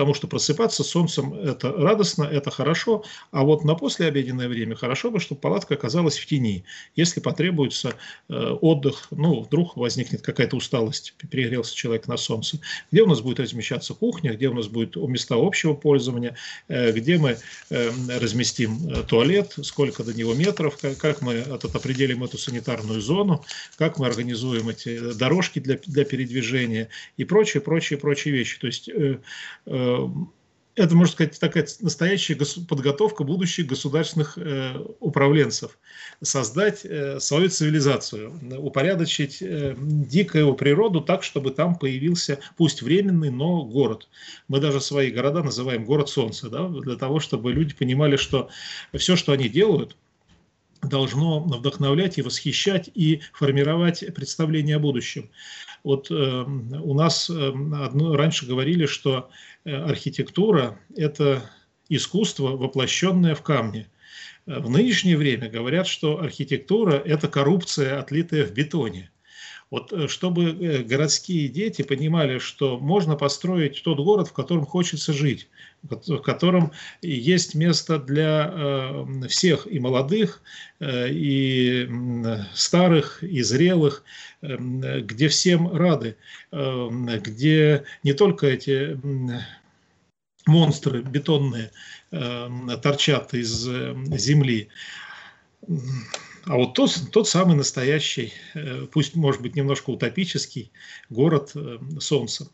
потому 0.00 0.14
что 0.14 0.28
просыпаться 0.28 0.82
солнцем– 0.82 1.34
это 1.44 1.70
радостно, 1.72 2.24
это 2.24 2.50
хорошо, 2.50 3.04
а 3.32 3.44
вот 3.44 3.64
на 3.64 3.74
послеобеденное 3.74 4.48
время 4.48 4.74
хорошо 4.74 5.10
бы, 5.10 5.20
чтобы 5.20 5.42
палатка 5.42 5.74
оказалась 5.74 6.16
в 6.16 6.24
тени. 6.24 6.64
Если 6.96 7.20
потребуется 7.20 7.92
э, 8.30 8.34
отдых, 8.62 9.08
ну, 9.10 9.42
вдруг 9.42 9.76
возникнет 9.76 10.22
какая-то 10.22 10.56
усталость, 10.56 11.12
перегрелся 11.30 11.76
человек 11.76 12.08
на 12.08 12.16
солнце, 12.16 12.60
где 12.90 13.02
у 13.02 13.06
нас 13.06 13.20
будет 13.20 13.40
размещаться 13.40 13.92
кухня, 13.92 14.32
где 14.32 14.48
у 14.48 14.54
нас 14.54 14.68
будет 14.68 14.96
места 14.96 15.34
общего 15.36 15.74
пользования, 15.74 16.34
э, 16.68 16.92
где 16.92 17.18
мы 17.18 17.36
э, 17.68 17.90
разместим 18.18 19.04
туалет, 19.04 19.52
сколько 19.62 20.02
до 20.02 20.14
него 20.14 20.32
метров, 20.32 20.78
как 20.78 21.20
мы 21.20 21.34
этот, 21.34 21.76
определим 21.76 22.24
эту 22.24 22.38
санитарную 22.38 23.02
зону, 23.02 23.44
как 23.76 23.98
мы 23.98 24.06
организуем 24.06 24.70
эти 24.70 25.12
дорожки 25.12 25.58
для, 25.58 25.78
для 25.84 26.06
передвижения 26.06 26.88
и 27.18 27.24
прочие, 27.24 27.60
прочие, 27.60 27.98
прочие 27.98 28.32
вещи. 28.32 28.58
То 28.58 28.66
есть 28.66 28.88
Э, 29.66 29.89
это, 30.76 30.94
можно 30.94 31.12
сказать, 31.12 31.38
такая 31.38 31.66
настоящая 31.80 32.38
подготовка 32.68 33.24
будущих 33.24 33.66
государственных 33.66 34.38
э, 34.38 34.78
управленцев. 35.00 35.78
Создать 36.22 36.84
э, 36.84 37.18
свою 37.20 37.48
цивилизацию, 37.48 38.32
упорядочить 38.58 39.42
дикую 39.42 40.54
природу 40.54 41.00
так, 41.00 41.22
чтобы 41.22 41.50
там 41.50 41.76
появился, 41.76 42.38
пусть 42.56 42.82
временный, 42.82 43.30
но 43.30 43.64
город. 43.64 44.08
Мы 44.48 44.60
даже 44.60 44.80
свои 44.80 45.10
города 45.10 45.42
называем 45.42 45.84
город 45.84 46.08
солнца, 46.08 46.48
да, 46.48 46.68
для 46.68 46.96
того, 46.96 47.20
чтобы 47.20 47.52
люди 47.52 47.74
понимали, 47.74 48.16
что 48.16 48.48
все, 48.94 49.16
что 49.16 49.32
они 49.32 49.48
делают, 49.48 49.96
должно 50.82 51.40
вдохновлять 51.40 52.18
и 52.18 52.22
восхищать 52.22 52.90
и 52.94 53.20
формировать 53.32 54.04
представление 54.14 54.76
о 54.76 54.80
будущем. 54.80 55.30
Вот 55.82 56.10
э, 56.10 56.14
у 56.14 56.94
нас 56.94 57.30
э, 57.30 57.48
одно, 57.48 58.16
раньше 58.16 58.46
говорили, 58.46 58.86
что 58.86 59.30
э, 59.64 59.74
архитектура– 59.74 60.78
это 60.96 61.42
искусство, 61.88 62.56
воплощенное 62.56 63.34
в 63.34 63.42
камне. 63.42 63.88
В 64.46 64.70
нынешнее 64.70 65.16
время 65.16 65.48
говорят, 65.48 65.86
что 65.86 66.20
архитектура– 66.20 66.92
это 67.04 67.28
коррупция, 67.28 67.98
отлитая 67.98 68.44
в 68.44 68.52
бетоне. 68.52 69.10
Вот 69.70 70.10
чтобы 70.10 70.84
городские 70.84 71.46
дети 71.48 71.82
понимали, 71.82 72.38
что 72.38 72.78
можно 72.80 73.14
построить 73.14 73.80
тот 73.84 73.98
город, 73.98 74.28
в 74.28 74.32
котором 74.32 74.66
хочется 74.66 75.12
жить, 75.12 75.48
в 75.82 76.18
котором 76.18 76.72
есть 77.02 77.54
место 77.54 77.98
для 77.98 78.50
э, 78.52 79.26
всех, 79.28 79.66
и 79.66 79.78
молодых, 79.78 80.42
э, 80.78 81.08
и 81.10 81.88
старых, 82.54 83.22
и 83.22 83.42
зрелых, 83.42 84.04
э, 84.42 84.56
где 85.00 85.28
всем 85.28 85.74
рады, 85.74 86.16
где 86.52 87.84
не 88.02 88.12
только 88.12 88.46
эти 88.46 88.98
монстры 90.46 91.02
бетонные 91.02 91.70
торчат 92.10 93.34
из 93.34 93.64
земли, 93.64 94.68
а 96.44 96.56
вот 96.56 96.74
тот, 96.74 96.98
тот 97.12 97.28
самый 97.28 97.56
настоящий, 97.56 98.32
пусть 98.92 99.14
может 99.14 99.42
быть 99.42 99.56
немножко 99.56 99.90
утопический, 99.90 100.72
город 101.10 101.54
Солнца. 101.98 102.48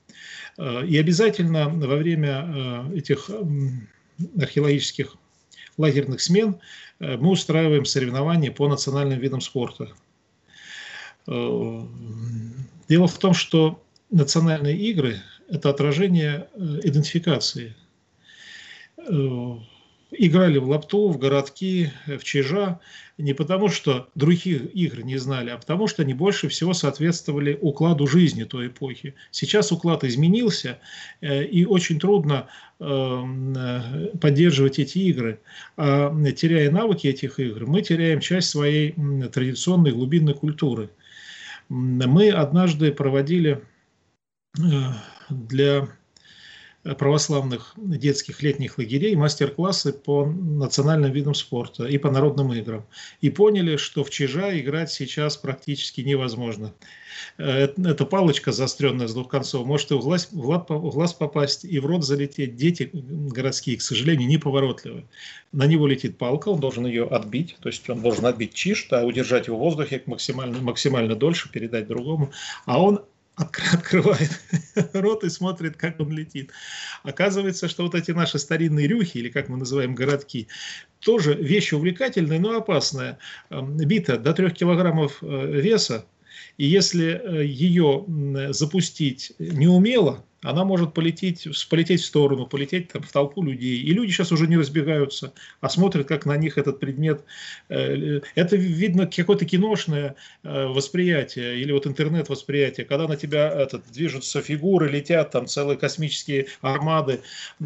Э, 0.58 0.84
и 0.86 0.96
обязательно 0.96 1.68
во 1.68 1.96
время 1.96 2.88
э, 2.92 2.98
этих 2.98 3.30
археологических 4.38 5.16
лагерных 5.76 6.20
смен 6.20 6.58
э, 6.98 7.16
мы 7.16 7.30
устраиваем 7.30 7.84
соревнования 7.84 8.50
по 8.50 8.68
национальным 8.68 9.18
видам 9.18 9.40
спорта. 9.40 9.88
Дело 11.28 11.88
в 13.08 13.18
том, 13.18 13.34
что 13.34 13.82
национальные 14.10 14.76
игры– 14.76 15.20
это 15.48 15.70
отражение 15.70 16.48
идентификации. 16.84 17.74
Играли 20.10 20.58
в 20.58 20.68
лапту, 20.68 21.08
в 21.08 21.18
городки, 21.18 21.90
в 22.06 22.22
чижа 22.22 22.80
не 23.18 23.32
потому, 23.32 23.68
что 23.68 24.08
других 24.14 24.74
игр 24.74 25.00
не 25.00 25.16
знали, 25.16 25.50
а 25.50 25.56
потому, 25.56 25.86
что 25.86 26.02
они 26.02 26.12
больше 26.12 26.48
всего 26.48 26.74
соответствовали 26.74 27.58
укладу 27.60 28.06
жизни 28.06 28.44
той 28.44 28.68
эпохи. 28.68 29.14
Сейчас 29.30 29.72
уклад 29.72 30.04
изменился, 30.04 30.78
э, 31.22 31.44
и 31.44 31.64
очень 31.64 31.98
трудно 31.98 32.48
эм, 32.78 33.54
э, 33.56 34.16
поддерживать 34.20 34.78
эти 34.78 34.98
игры. 34.98 35.40
А 35.76 36.14
теряя 36.32 36.70
навыки 36.70 37.06
этих 37.06 37.40
игр, 37.40 37.66
мы 37.66 37.80
теряем 37.80 38.20
часть 38.20 38.50
своей 38.50 38.94
традиционной 39.32 39.92
глубинной 39.92 40.34
культуры. 40.34 40.90
Мы 41.70 42.30
однажды 42.30 42.92
проводили 42.92 43.62
э, 44.58 44.62
для 45.30 45.88
православных 46.94 47.74
детских 47.76 48.42
летних 48.42 48.78
лагерей 48.78 49.16
мастер-классы 49.16 49.92
по 49.92 50.24
национальным 50.26 51.12
видам 51.12 51.34
спорта 51.34 51.86
и 51.86 51.98
по 51.98 52.10
народным 52.10 52.52
играм. 52.52 52.86
И 53.20 53.30
поняли, 53.30 53.76
что 53.76 54.04
в 54.04 54.10
чижа 54.10 54.58
играть 54.58 54.90
сейчас 54.90 55.36
практически 55.36 56.00
невозможно. 56.02 56.72
Э, 57.38 57.68
эта 57.76 58.04
палочка 58.04 58.52
заостренная 58.52 59.08
с 59.08 59.14
двух 59.14 59.28
концов 59.28 59.66
может 59.66 59.90
и 59.90 59.94
в 59.94 60.00
глаз, 60.00 60.28
в 60.30 60.90
глаз 60.90 61.14
попасть, 61.14 61.64
и 61.64 61.78
в 61.78 61.86
рот 61.86 62.04
залететь. 62.04 62.56
Дети 62.56 62.90
городские, 62.92 63.76
к 63.76 63.82
сожалению, 63.82 64.28
неповоротливы. 64.28 65.04
На 65.52 65.66
него 65.66 65.86
летит 65.86 66.18
палка, 66.18 66.48
он 66.48 66.60
должен 66.60 66.86
ее 66.86 67.06
отбить, 67.06 67.56
то 67.60 67.68
есть 67.68 67.88
он 67.88 68.02
должен 68.02 68.26
отбить 68.26 68.54
чиж, 68.54 68.88
а 68.90 69.04
удержать 69.04 69.46
его 69.46 69.56
в 69.56 69.60
воздухе 69.60 70.02
максимально, 70.06 70.60
максимально 70.60 71.14
дольше, 71.14 71.50
передать 71.50 71.86
другому. 71.86 72.30
А 72.66 72.80
он 72.80 73.02
открывает 73.36 74.40
рот 74.94 75.24
и 75.24 75.28
смотрит, 75.28 75.76
как 75.76 76.00
он 76.00 76.10
летит. 76.10 76.52
Оказывается, 77.02 77.68
что 77.68 77.84
вот 77.84 77.94
эти 77.94 78.10
наши 78.10 78.38
старинные 78.38 78.86
рюхи, 78.86 79.18
или 79.18 79.28
как 79.28 79.48
мы 79.48 79.58
называем 79.58 79.94
городки, 79.94 80.48
тоже 81.00 81.34
вещь 81.34 81.72
увлекательная, 81.72 82.38
но 82.38 82.56
опасная. 82.56 83.18
Эм, 83.50 83.76
бита 83.76 84.16
до 84.16 84.32
3 84.32 84.50
килограммов 84.50 85.18
э, 85.22 85.60
веса, 85.60 86.06
и 86.58 86.66
если 86.66 87.20
э, 87.22 87.44
ее 87.44 88.04
запустить 88.52 89.32
неумело, 89.38 90.24
она 90.42 90.64
может 90.64 90.94
полететь, 90.94 91.48
полететь 91.68 92.02
в 92.02 92.04
сторону, 92.04 92.46
полететь 92.46 92.88
там, 92.88 93.02
в 93.02 93.10
толпу 93.10 93.42
людей. 93.42 93.78
И 93.80 93.92
люди 93.92 94.12
сейчас 94.12 94.30
уже 94.32 94.46
не 94.46 94.56
разбегаются, 94.56 95.32
а 95.60 95.68
смотрят, 95.68 96.06
как 96.06 96.24
на 96.24 96.36
них 96.36 96.56
этот 96.56 96.78
предмет. 96.78 97.24
Э, 97.68 98.20
это, 98.34 98.56
видно, 98.56 99.06
какое-то 99.06 99.44
киношное 99.44 100.14
э, 100.44 100.66
восприятие 100.66 101.60
или 101.60 101.72
вот 101.72 101.86
интернет-восприятие, 101.86 102.86
когда 102.86 103.08
на 103.08 103.16
тебя 103.16 103.48
этот, 103.50 103.90
движутся 103.90 104.40
фигуры, 104.40 104.88
летят 104.88 105.32
там 105.32 105.46
целые 105.46 105.76
космические 105.78 106.46
армады 106.60 107.22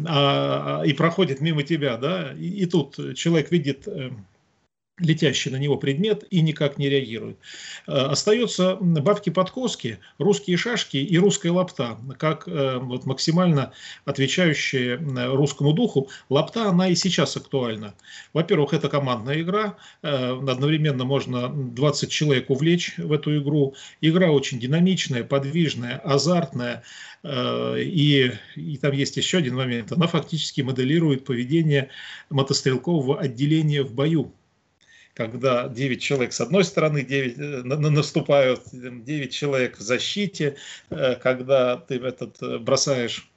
а, 0.07 0.81
а 0.81 0.85
и 0.85 0.93
проходят 0.93 1.39
мимо 1.39 1.63
тебя. 1.63 1.97
Да? 1.97 2.33
И, 2.33 2.47
и 2.47 2.65
тут 2.65 2.97
человек 3.15 3.51
видит 3.51 3.87
летящий 5.01 5.51
на 5.51 5.57
него 5.57 5.77
предмет 5.77 6.25
и 6.29 6.41
никак 6.41 6.77
не 6.77 6.89
реагирует. 6.89 7.37
Э, 7.87 7.91
остается 7.91 8.77
бабки-подкоски, 8.79 9.99
русские 10.17 10.57
шашки 10.57 10.97
и 10.97 11.17
русская 11.17 11.51
лапта, 11.51 11.97
как 12.17 12.47
э, 12.47 12.77
вот, 12.77 13.05
максимально 13.05 13.73
отвечающие 14.05 14.95
русскому 14.95 15.73
духу. 15.73 16.09
Лапта, 16.29 16.69
она 16.69 16.89
и 16.89 16.95
сейчас 16.95 17.35
актуальна. 17.37 17.95
Во-первых, 18.33 18.73
это 18.73 18.89
командная 18.89 19.41
игра, 19.41 19.77
э, 20.01 20.31
одновременно 20.33 21.03
можно 21.03 21.49
20 21.49 22.11
человек 22.11 22.49
увлечь 22.49 22.95
в 22.97 23.11
эту 23.11 23.37
игру. 23.41 23.75
Игра 24.01 24.31
очень 24.31 24.59
динамичная, 24.59 25.23
подвижная, 25.23 25.97
азартная, 25.97 26.83
и, 27.23 28.31
и 28.55 28.77
там 28.77 28.91
есть 28.93 29.15
еще 29.17 29.37
один 29.37 29.55
момент. 29.55 29.91
Она 29.91 30.07
фактически 30.07 30.61
моделирует 30.61 31.23
поведение 31.23 31.89
мотострелкового 32.31 33.19
отделения 33.19 33.83
в 33.83 33.93
бою 33.93 34.33
когда 35.21 35.67
9 35.67 36.01
человек 36.01 36.33
с 36.33 36.41
одной 36.41 36.63
стороны 36.63 37.03
9, 37.03 37.37
э, 37.37 37.63
наступают, 37.63 38.63
9 38.71 39.31
человек 39.31 39.77
в 39.77 39.81
защите, 39.81 40.55
э, 40.89 41.15
когда 41.15 41.77
ты 41.77 41.95
этот 41.95 42.41
э, 42.41 42.57
бросаешь 42.57 43.29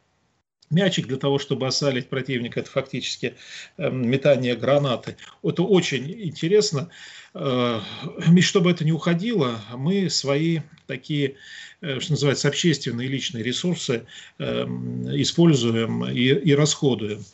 мячик 0.70 1.06
для 1.06 1.18
того, 1.18 1.38
чтобы 1.38 1.66
осалить 1.66 2.08
противника, 2.08 2.60
это 2.60 2.70
фактически 2.70 3.34
метание 3.76 4.56
гранаты. 4.56 5.16
Это 5.42 5.62
очень 5.62 6.10
интересно. 6.10 6.88
И 7.34 8.40
чтобы 8.40 8.70
это 8.70 8.84
не 8.84 8.90
уходило, 8.90 9.60
мы 9.76 10.08
свои 10.08 10.60
такие, 10.86 11.34
что 11.80 12.12
называется, 12.12 12.48
общественные 12.48 13.08
личные 13.08 13.44
ресурсы 13.44 14.06
используем 14.38 16.06
и, 16.06 16.22
и 16.22 16.54
расходуем. 16.54 17.24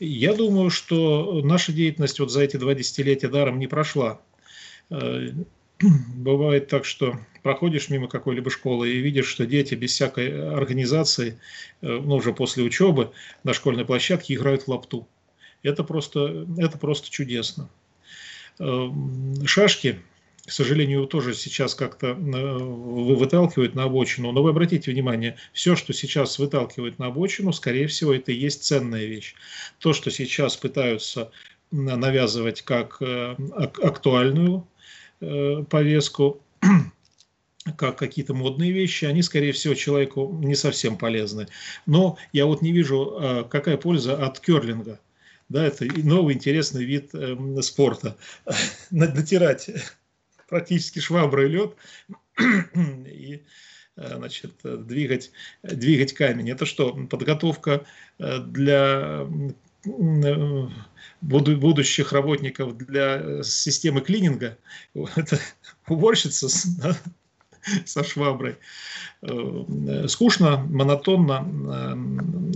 Я 0.00 0.34
думаю, 0.34 0.70
что 0.70 1.40
наша 1.42 1.72
деятельность 1.72 2.20
вот 2.20 2.30
за 2.30 2.42
эти 2.42 2.56
два 2.56 2.74
десятилетия 2.74 3.28
даром 3.28 3.58
не 3.58 3.66
прошла. 3.66 4.20
Э, 4.90 5.30
бывает 6.14 6.68
так, 6.68 6.84
что 6.84 7.18
проходишь 7.42 7.88
мимо 7.88 8.08
какой-либо 8.08 8.50
школы 8.50 8.90
и 8.90 9.00
видишь, 9.00 9.26
что 9.26 9.46
дети 9.46 9.74
без 9.74 9.92
всякой 9.92 10.54
организации, 10.54 11.40
э, 11.80 11.86
ну, 11.88 12.16
уже 12.16 12.32
после 12.32 12.62
учебы 12.62 13.12
на 13.42 13.52
школьной 13.52 13.84
площадке 13.84 14.34
играют 14.34 14.62
в 14.62 14.68
лапту. 14.68 15.08
Это 15.62 15.82
просто, 15.82 16.46
это 16.58 16.78
просто 16.78 17.10
чудесно. 17.10 17.68
Э, 18.60 18.88
шашки 19.46 19.98
к 20.48 20.50
сожалению, 20.50 21.06
тоже 21.06 21.34
сейчас 21.34 21.74
как-то 21.74 22.06
э, 22.06 22.14
выталкивают 22.14 23.74
на 23.74 23.84
обочину. 23.84 24.32
Но 24.32 24.42
вы 24.42 24.50
обратите 24.50 24.90
внимание, 24.90 25.36
все, 25.52 25.76
что 25.76 25.92
сейчас 25.92 26.38
выталкивают 26.38 26.98
на 26.98 27.08
обочину, 27.08 27.52
скорее 27.52 27.86
всего, 27.86 28.14
это 28.14 28.32
и 28.32 28.36
есть 28.36 28.64
ценная 28.64 29.04
вещь. 29.04 29.34
То, 29.78 29.92
что 29.92 30.10
сейчас 30.10 30.56
пытаются 30.56 31.30
навязывать 31.70 32.62
как 32.62 32.96
э, 33.02 33.36
актуальную 33.82 34.66
э, 35.20 35.64
повестку, 35.68 36.42
как 37.76 37.98
какие-то 37.98 38.32
модные 38.32 38.72
вещи, 38.72 39.04
они, 39.04 39.20
скорее 39.20 39.52
всего, 39.52 39.74
человеку 39.74 40.34
не 40.42 40.54
совсем 40.54 40.96
полезны. 40.96 41.46
Но 41.84 42.16
я 42.32 42.46
вот 42.46 42.62
не 42.62 42.72
вижу, 42.72 43.46
какая 43.50 43.76
польза 43.76 44.16
от 44.16 44.40
керлинга. 44.40 44.98
Да, 45.50 45.64
это 45.66 45.84
новый 46.04 46.34
интересный 46.34 46.84
вид 46.84 47.10
э, 47.14 47.36
спорта. 47.60 48.16
Натирать 48.90 49.70
практически 50.48 50.98
шваброй 50.98 51.48
лед 51.48 51.76
и 52.74 53.42
э, 53.96 54.16
значит, 54.16 54.54
двигать, 54.62 55.30
двигать 55.62 56.14
камень. 56.14 56.50
Это 56.50 56.66
что, 56.66 56.92
подготовка 56.92 57.84
э, 58.18 58.38
для 58.40 59.26
э, 59.84 60.68
будущих 61.20 62.12
работников 62.12 62.76
для 62.76 63.42
системы 63.42 64.00
клининга? 64.00 64.58
Это 64.94 65.38
уборщица 65.86 66.48
со 67.84 68.04
шваброй. 68.04 68.56
Э, 69.20 70.06
скучно, 70.06 70.58
монотонно, 70.58 71.44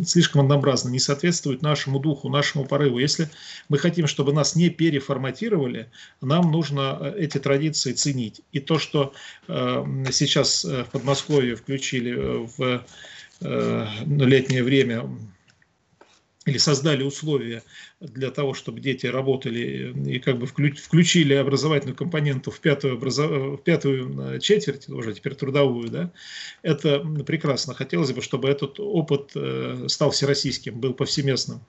э, 0.00 0.04
слишком 0.04 0.42
однообразно, 0.42 0.90
не 0.90 1.00
соответствует 1.00 1.62
нашему 1.62 1.98
духу, 1.98 2.28
нашему 2.28 2.64
порыву. 2.64 2.98
Если 2.98 3.28
мы 3.68 3.78
хотим, 3.78 4.06
чтобы 4.06 4.32
нас 4.32 4.54
не 4.54 4.70
переформатировали, 4.70 5.88
нам 6.20 6.52
нужно 6.52 6.98
э, 7.00 7.14
эти 7.18 7.38
традиции 7.38 7.92
ценить. 7.92 8.42
И 8.52 8.60
то, 8.60 8.78
что 8.78 9.12
сейчас 9.46 10.64
в 10.64 10.84
Подмосковье 10.92 11.56
включили 11.56 12.46
в 12.56 12.84
летнее 13.40 14.62
время 14.62 15.10
или 16.46 16.58
создали 16.58 17.02
условия 17.02 17.62
для 18.00 18.30
того, 18.30 18.54
чтобы 18.54 18.80
дети 18.80 19.06
работали 19.06 19.94
и 20.06 20.18
как 20.18 20.38
бы 20.38 20.46
включили 20.46 21.34
образовательную 21.34 21.96
компоненту 21.96 22.50
в 22.50 22.58
пятую, 22.60 22.96
образов... 22.96 23.30
в 23.30 23.56
пятую 23.58 24.34
э, 24.34 24.40
четверть, 24.40 24.88
уже 24.88 25.14
теперь 25.14 25.34
трудовую, 25.34 25.88
да, 25.88 26.12
это 26.62 27.00
прекрасно. 27.00 27.74
Хотелось 27.74 28.12
бы, 28.12 28.22
чтобы 28.22 28.48
этот 28.48 28.80
опыт 28.80 29.30
э, 29.36 29.86
стал 29.88 30.10
всероссийским, 30.10 30.78
был 30.80 30.94
повсеместным. 30.94 31.60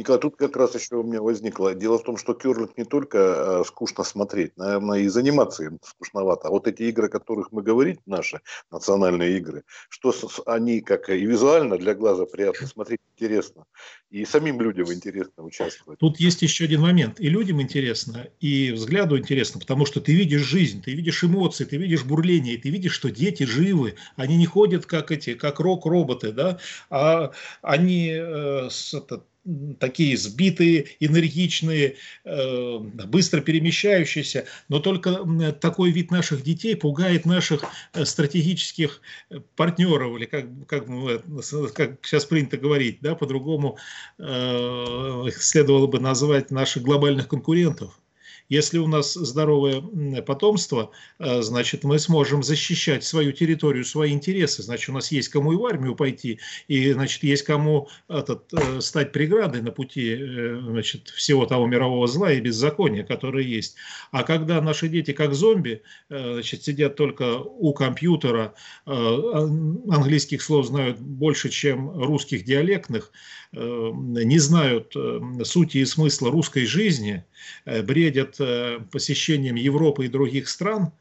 Николай, 0.00 0.18
тут 0.18 0.36
как 0.36 0.56
раз 0.56 0.74
еще 0.74 0.96
у 0.96 1.02
меня 1.02 1.20
возникло. 1.20 1.74
Дело 1.74 1.98
в 1.98 2.04
том, 2.04 2.16
что 2.16 2.32
керлинг 2.32 2.78
не 2.78 2.84
только 2.84 3.18
э, 3.18 3.64
скучно 3.66 4.02
смотреть, 4.02 4.56
наверное, 4.56 5.00
и 5.00 5.08
заниматься 5.08 5.64
им 5.64 5.78
скучновато. 5.84 6.48
А 6.48 6.50
вот 6.50 6.66
эти 6.66 6.84
игры, 6.84 7.08
о 7.08 7.10
которых 7.10 7.52
мы 7.52 7.62
говорим, 7.62 7.98
наши 8.06 8.40
национальные 8.70 9.36
игры, 9.36 9.62
что 9.90 10.10
с, 10.12 10.40
они 10.46 10.80
как 10.80 11.10
и 11.10 11.26
визуально 11.26 11.76
для 11.76 11.94
глаза 11.94 12.24
приятно 12.24 12.66
смотреть, 12.66 13.00
интересно. 13.14 13.64
И 14.08 14.24
самим 14.24 14.58
людям 14.62 14.90
интересно 14.90 15.44
участвовать. 15.44 15.98
Тут 15.98 16.18
есть 16.18 16.40
еще 16.40 16.64
один 16.64 16.80
момент. 16.80 17.20
И 17.20 17.28
людям 17.28 17.60
интересно, 17.60 18.26
и 18.40 18.72
взгляду 18.72 19.18
интересно, 19.18 19.60
потому 19.60 19.84
что 19.84 20.00
ты 20.00 20.14
видишь 20.14 20.40
жизнь, 20.40 20.82
ты 20.82 20.94
видишь 20.94 21.22
эмоции, 21.22 21.64
ты 21.64 21.76
видишь 21.76 22.04
бурление, 22.04 22.56
ты 22.56 22.70
видишь, 22.70 22.94
что 22.94 23.10
дети 23.10 23.42
живы. 23.42 23.96
Они 24.16 24.38
не 24.38 24.46
ходят 24.46 24.86
как 24.86 25.10
эти, 25.10 25.34
как 25.34 25.60
рок-роботы, 25.60 26.32
да, 26.32 26.58
а 26.88 27.32
они 27.60 28.10
э, 28.14 28.68
с, 28.70 28.94
этот, 28.94 29.26
такие 29.78 30.16
сбитые, 30.16 30.86
энергичные, 31.00 31.96
э, 32.24 32.78
быстро 32.78 33.40
перемещающиеся, 33.40 34.46
но 34.68 34.80
только 34.80 35.24
такой 35.60 35.90
вид 35.90 36.10
наших 36.10 36.42
детей 36.42 36.76
пугает 36.76 37.24
наших 37.24 37.64
э, 37.94 38.04
стратегических 38.04 39.00
э, 39.30 39.40
партнеров, 39.56 40.16
или 40.16 40.26
как, 40.26 40.46
как, 40.66 40.86
как 41.74 41.98
сейчас 42.02 42.26
принято 42.26 42.58
говорить, 42.58 42.98
да, 43.00 43.14
по-другому 43.14 43.78
следовало 44.18 45.86
бы 45.86 46.00
назвать 46.00 46.50
наших 46.50 46.82
глобальных 46.82 47.28
конкурентов. 47.28 47.98
Если 48.50 48.78
у 48.78 48.88
нас 48.88 49.14
здоровое 49.14 49.80
потомство, 50.22 50.90
э, 51.20 51.40
значит, 51.40 51.84
мы 51.84 52.00
сможем 52.00 52.42
защищать 52.42 53.04
свою 53.04 53.30
территорию, 53.32 53.84
свои 53.84 54.12
интересы. 54.12 54.64
Значит, 54.64 54.90
у 54.90 54.92
нас 54.92 55.12
есть 55.12 55.28
кому 55.28 55.52
и 55.52 55.56
в 55.56 55.64
армию 55.64 55.94
пойти, 55.94 56.40
и, 56.66 56.92
значит, 56.92 57.22
есть 57.22 57.44
кому 57.44 57.88
этот, 58.08 58.52
э, 58.52 58.80
стать 58.80 59.12
преградой 59.12 59.62
на 59.62 59.70
пути 59.70 60.16
э, 60.18 60.60
значит, 60.62 61.08
всего 61.10 61.46
того 61.46 61.66
мирового 61.68 62.08
зла 62.08 62.32
и 62.32 62.40
беззакония, 62.40 63.04
которые 63.04 63.48
есть. 63.48 63.76
А 64.10 64.24
когда 64.24 64.60
наши 64.60 64.88
дети, 64.88 65.12
как 65.12 65.32
зомби, 65.32 65.82
значит, 66.08 66.64
сидят 66.64 66.96
только 66.96 67.38
у 67.38 67.72
компьютера, 67.72 68.54
английских 68.84 70.42
слов 70.42 70.66
знают 70.66 70.98
больше, 70.98 71.50
чем 71.50 71.90
русских 72.02 72.44
диалектных, 72.44 73.12
не 73.52 74.38
знают 74.38 74.94
сути 75.44 75.78
и 75.78 75.84
смысла 75.84 76.30
русской 76.32 76.66
жизни, 76.66 77.24
бредят 77.64 78.40
Э, 78.50 78.80
посещением 78.90 79.54
Европы 79.54 80.06
и 80.06 80.08
других 80.08 80.48
стран, 80.48 80.92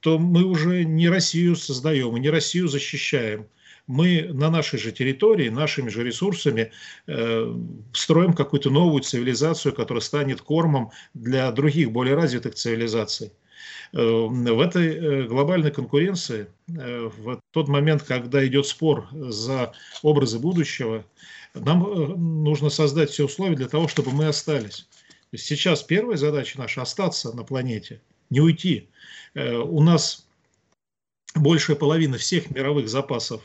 то 0.00 0.18
мы 0.18 0.44
уже 0.44 0.84
не 0.84 1.08
Россию 1.08 1.56
создаем 1.56 2.16
не 2.16 2.30
Россию 2.30 2.68
защищаем. 2.68 3.46
Мы 3.86 4.30
на 4.32 4.50
нашей 4.50 4.78
же 4.78 4.92
территории, 4.92 5.48
нашими 5.48 5.90
же 5.90 6.04
ресурсами 6.04 6.70
э, 7.06 7.54
строим 7.92 8.32
какую-то 8.32 8.70
новую 8.70 9.02
цивилизацию, 9.02 9.74
которая 9.74 10.00
станет 10.00 10.40
кормом 10.40 10.90
для 11.14 11.50
других 11.52 11.90
более 11.92 12.14
развитых 12.14 12.54
цивилизаций. 12.54 13.32
В 13.92 14.60
этой 14.60 15.26
глобальной 15.26 15.72
конкуренции, 15.72 16.46
в 16.68 17.40
тот 17.50 17.68
момент, 17.68 18.04
когда 18.04 18.46
идет 18.46 18.66
спор 18.68 19.08
за 19.12 19.72
образы 20.02 20.38
будущего, 20.38 21.04
нам 21.54 21.80
нужно 22.44 22.70
создать 22.70 23.10
все 23.10 23.24
условия 23.24 23.56
для 23.56 23.68
того, 23.68 23.88
чтобы 23.88 24.12
мы 24.12 24.28
остались. 24.28 24.86
Сейчас 25.34 25.82
первая 25.82 26.16
задача 26.16 26.58
наша– 26.58 26.82
остаться 26.82 27.32
на 27.32 27.44
планете, 27.44 28.00
не 28.30 28.40
уйти. 28.40 28.88
У 29.34 29.82
нас 29.82 30.26
большая 31.34 31.76
половина 31.76 32.18
всех 32.18 32.50
мировых 32.50 32.88
запасов 32.88 33.42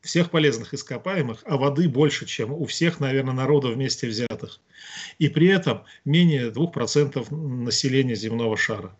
всех 0.00 0.30
полезных 0.30 0.72
ископаемых, 0.72 1.42
а 1.44 1.56
воды 1.56 1.88
больше, 1.88 2.26
чем 2.26 2.52
у 2.52 2.64
всех, 2.64 3.00
наверное, 3.00 3.34
народов 3.34 3.74
вместе 3.74 4.06
взятых. 4.06 4.60
И 5.18 5.28
при 5.28 5.48
этом 5.48 5.84
менее 6.04 6.50
2% 6.50 7.34
населения 7.34 8.14
земного 8.14 8.56
шара. 8.56 8.96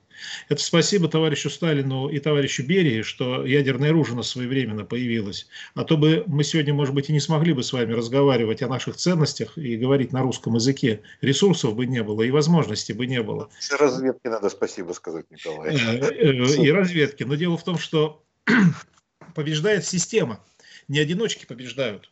Это 0.48 0.62
спасибо 0.62 1.08
товарищу 1.08 1.50
Сталину 1.50 2.08
и 2.08 2.18
товарищу 2.18 2.64
Берии, 2.64 3.02
что 3.02 3.44
ядерное 3.44 3.90
оружие 3.90 4.22
своевременно 4.22 4.84
появилось. 4.84 5.46
А 5.74 5.84
то 5.84 5.96
бы 5.96 6.24
мы 6.26 6.44
сегодня, 6.44 6.74
может 6.74 6.94
быть, 6.94 7.08
и 7.10 7.12
не 7.12 7.20
смогли 7.20 7.52
бы 7.52 7.62
с 7.62 7.72
вами 7.72 7.92
разговаривать 7.92 8.62
о 8.62 8.68
наших 8.68 8.96
ценностях 8.96 9.56
и 9.58 9.76
говорить 9.76 10.12
на 10.12 10.22
русском 10.22 10.54
языке. 10.54 11.02
Ресурсов 11.20 11.74
бы 11.74 11.86
не 11.86 12.02
было 12.02 12.22
и 12.22 12.30
возможностей 12.30 12.92
бы 12.92 13.06
не 13.06 13.22
было. 13.22 13.48
Разведке 13.78 14.30
надо 14.30 14.48
спасибо 14.50 14.92
сказать, 14.92 15.26
Николай. 15.30 15.74
Э, 15.74 16.10
э, 16.10 16.62
и 16.62 16.70
разведке. 16.70 17.24
Но 17.26 17.34
дело 17.34 17.56
в 17.56 17.64
том, 17.64 17.78
что 17.78 18.22
побеждает 19.34 19.84
система. 19.84 20.44
Не 20.88 21.00
одиночки 21.00 21.46
побеждают 21.46 22.10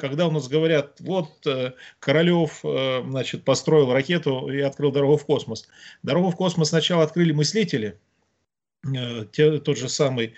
когда 0.00 0.26
у 0.26 0.30
нас 0.30 0.48
говорят, 0.48 0.98
вот 1.00 1.46
э, 1.46 1.74
Королев 2.00 2.60
э, 2.64 3.02
значит, 3.06 3.44
построил 3.44 3.92
ракету 3.92 4.50
и 4.50 4.60
открыл 4.60 4.90
дорогу 4.90 5.16
в 5.16 5.26
космос. 5.26 5.68
Дорогу 6.02 6.30
в 6.30 6.36
космос 6.36 6.70
сначала 6.70 7.04
открыли 7.04 7.32
мыслители, 7.32 7.98
э, 8.84 9.26
те, 9.30 9.58
тот 9.58 9.78
же 9.78 9.88
самый 9.88 10.34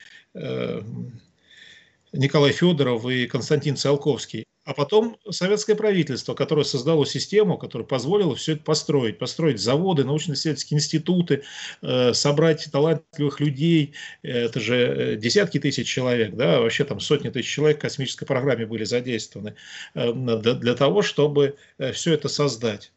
Николай 2.14 2.52
Федоров 2.52 3.06
и 3.06 3.26
Константин 3.26 3.76
Циолковский. 3.76 4.44
А 4.64 4.74
потом 4.74 5.16
советское 5.28 5.74
правительство, 5.74 6.34
которое 6.34 6.64
создало 6.64 7.04
систему, 7.04 7.58
которая 7.58 7.86
позволила 7.86 8.36
все 8.36 8.52
это 8.52 8.62
построить. 8.62 9.18
Построить 9.18 9.58
заводы, 9.58 10.04
научно-исследовательские 10.04 10.78
институты, 10.78 11.42
э, 11.82 12.12
собрать 12.12 12.68
талантливых 12.70 13.40
людей. 13.40 13.94
Это 14.22 14.60
же 14.60 14.76
э, 14.76 15.16
десятки 15.16 15.58
тысяч 15.58 15.88
человек, 15.88 16.36
да, 16.36 16.60
вообще 16.60 16.84
там 16.84 17.00
сотни 17.00 17.30
тысяч 17.30 17.50
человек 17.50 17.78
в 17.78 17.82
космической 17.82 18.24
программе 18.24 18.64
были 18.64 18.84
задействованы 18.84 19.56
э, 19.94 20.12
для, 20.12 20.74
того, 20.74 21.02
чтобы 21.02 21.56
все 21.92 22.14
это 22.14 22.28
создать. 22.28 22.92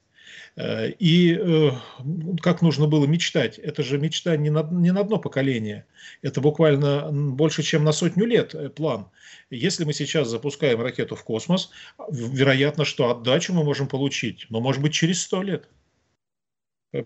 Э, 0.58 0.90
и 0.90 1.34
э, 1.34 1.72
как 2.42 2.62
нужно 2.62 2.88
было 2.88 3.06
мечтать? 3.06 3.60
Это 3.60 3.84
же 3.84 3.98
мечта 3.98 4.38
не 4.38 4.50
на, 4.50 4.64
не 4.64 4.92
на 4.92 5.02
одно 5.02 5.20
поколение. 5.20 5.86
Это 6.22 6.42
буквально 6.42 7.10
больше, 7.12 7.64
чем 7.64 7.84
на 7.84 7.92
сотню 7.92 8.26
лет 8.26 8.56
э, 8.56 8.70
план. 8.70 9.10
Если 9.50 9.84
мы 9.84 9.94
сейчас 9.94 10.30
запускаем 10.30 10.82
ракету 10.82 11.16
в 11.16 11.24
космос, 11.24 11.72
вероятно, 12.10 12.86
что 12.86 13.10
отдачу 13.10 13.54
мы 13.54 13.64
можем 13.64 13.88
получить, 13.88 14.46
но 14.50 14.62
может 14.62 14.82
быть 14.82 14.94
через 14.94 15.22
сто 15.22 15.42
лет. 15.42 15.68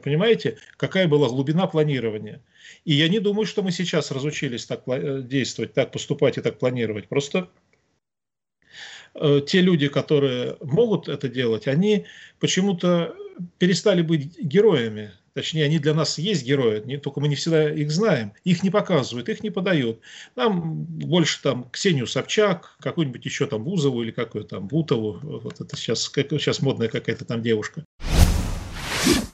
Понимаете, 0.03 0.59
какая 0.77 1.07
была 1.07 1.29
глубина 1.29 1.65
планирования? 1.65 2.43
И 2.85 2.93
я 2.93 3.09
не 3.09 3.17
думаю, 3.17 3.47
что 3.47 3.63
мы 3.63 3.71
сейчас 3.71 4.11
разучились 4.11 4.67
так 4.67 4.83
действовать, 5.27 5.73
так 5.73 5.91
поступать 5.91 6.37
и 6.37 6.41
так 6.41 6.59
планировать. 6.59 7.07
Просто 7.07 7.49
те 9.47 9.61
люди, 9.61 9.87
которые 9.87 10.57
могут 10.61 11.09
это 11.09 11.27
делать, 11.27 11.67
они 11.67 12.05
почему-то 12.39 13.15
перестали 13.57 14.01
быть 14.01 14.39
героями. 14.39 15.11
Точнее, 15.33 15.65
они 15.65 15.79
для 15.79 15.93
нас 15.93 16.17
есть 16.17 16.45
герои, 16.45 16.97
только 16.97 17.21
мы 17.21 17.27
не 17.27 17.35
всегда 17.35 17.71
их 17.71 17.91
знаем. 17.91 18.33
Их 18.43 18.63
не 18.63 18.69
показывают, 18.69 19.29
их 19.29 19.43
не 19.43 19.51
подают. 19.51 19.99
Нам 20.35 20.83
больше 20.83 21.41
там 21.41 21.69
Ксению 21.69 22.07
Собчак, 22.07 22.75
какую-нибудь 22.81 23.23
еще 23.25 23.45
там 23.45 23.63
Бузову 23.63 24.03
или 24.03 24.11
какую 24.11 24.43
там 24.43 24.67
Бутову. 24.67 25.19
Вот 25.21 25.61
это 25.61 25.77
сейчас, 25.77 26.09
как, 26.09 26.29
сейчас 26.31 26.61
модная 26.61 26.89
какая-то 26.89 27.25
там 27.25 27.41
девушка 27.41 27.85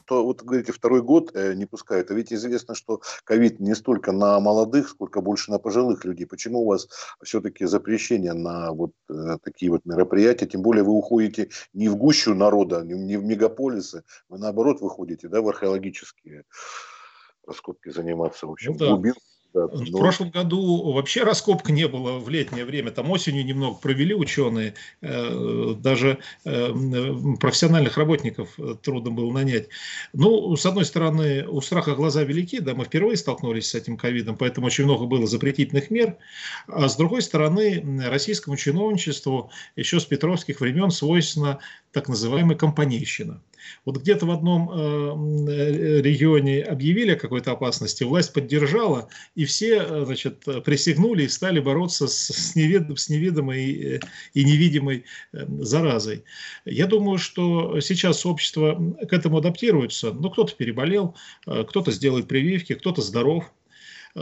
что 0.06 0.24
вот 0.24 0.42
говорите, 0.42 0.72
второй 0.72 1.02
год 1.02 1.32
э, 1.34 1.54
не 1.54 1.66
пускают. 1.66 2.10
А 2.10 2.14
ведь 2.14 2.32
известно, 2.32 2.76
что 2.76 3.00
ковид 3.24 3.58
не 3.58 3.74
столько 3.74 4.12
на 4.12 4.38
молодых, 4.38 4.88
сколько 4.88 5.20
больше 5.20 5.50
на 5.50 5.58
пожилых 5.58 6.04
людей. 6.04 6.26
Почему 6.26 6.60
у 6.60 6.66
вас 6.66 6.88
все-таки 7.24 7.64
запрещение 7.66 8.32
на 8.32 8.72
вот 8.72 8.92
э, 9.10 9.38
такие 9.42 9.72
вот 9.72 9.84
мероприятия? 9.84 10.46
Тем 10.46 10.62
более 10.62 10.84
вы 10.84 10.92
уходите 10.92 11.50
не 11.72 11.88
в 11.88 11.96
гущу 11.96 12.34
народа, 12.34 12.82
не 12.82 13.16
в 13.16 13.24
мегаполисы, 13.24 14.04
вы 14.28 14.38
наоборот 14.38 14.80
выходите 14.80 15.26
да, 15.26 15.42
в 15.42 15.48
археологические 15.48 16.44
раскопки 17.44 17.90
заниматься, 17.90 18.46
в 18.46 18.52
общем, 18.52 18.72
ну, 18.72 18.78
да. 18.78 18.86
глубинку 18.90 19.20
да, 19.56 19.68
в 19.68 19.90
ну... 19.90 19.98
прошлом 19.98 20.28
году 20.28 20.92
вообще 20.92 21.22
раскопка 21.22 21.72
не 21.72 21.88
было 21.88 22.18
в 22.18 22.28
летнее 22.28 22.66
время. 22.66 22.90
Там 22.90 23.10
осенью 23.10 23.42
немного 23.42 23.76
провели 23.76 24.14
ученые. 24.14 24.74
Э, 25.00 25.74
даже 25.78 26.18
э, 26.44 26.74
профессиональных 27.40 27.96
работников 27.96 28.50
э, 28.58 28.74
трудно 28.82 29.12
было 29.12 29.32
нанять. 29.32 29.68
Ну, 30.12 30.54
с 30.56 30.66
одной 30.66 30.84
стороны, 30.84 31.46
у 31.48 31.62
страха 31.62 31.94
глаза 31.94 32.22
велики. 32.22 32.60
Да, 32.60 32.74
мы 32.74 32.84
впервые 32.84 33.16
столкнулись 33.16 33.70
с 33.70 33.74
этим 33.74 33.96
ковидом, 33.96 34.36
поэтому 34.36 34.66
очень 34.66 34.84
много 34.84 35.06
было 35.06 35.26
запретительных 35.26 35.90
мер. 35.90 36.18
А 36.66 36.90
с 36.90 36.96
другой 36.96 37.22
стороны, 37.22 37.82
российскому 38.10 38.58
чиновничеству 38.58 39.50
еще 39.74 40.00
с 40.00 40.04
петровских 40.04 40.60
времен 40.60 40.90
свойственно 40.90 41.60
так 41.92 42.08
называемая 42.08 42.58
компанейщина. 42.58 43.40
Вот 43.84 43.98
где-то 43.98 44.26
в 44.26 44.30
одном 44.30 44.70
э, 44.70 46.00
регионе 46.00 46.62
объявили 46.62 47.12
о 47.12 47.16
какой-то 47.16 47.52
опасности, 47.52 48.04
власть 48.04 48.32
поддержала, 48.32 49.08
и 49.34 49.44
все 49.44 49.82
э, 49.82 50.04
значит, 50.04 50.44
присягнули 50.64 51.24
и 51.24 51.28
стали 51.28 51.60
бороться 51.60 52.08
с, 52.08 52.28
с, 52.28 52.56
невед, 52.56 52.98
с 52.98 53.08
неведомой 53.08 54.00
и 54.34 54.44
невидимой 54.44 55.04
э, 55.32 55.46
заразой. 55.60 56.24
Я 56.64 56.86
думаю, 56.86 57.18
что 57.18 57.80
сейчас 57.80 58.26
общество 58.26 58.96
к 59.08 59.12
этому 59.12 59.38
адаптируется. 59.38 60.12
Ну, 60.12 60.30
кто-то 60.30 60.54
переболел, 60.54 61.16
кто-то 61.44 61.90
сделает 61.92 62.28
прививки, 62.28 62.74
кто-то 62.74 63.02
здоров 63.02 63.52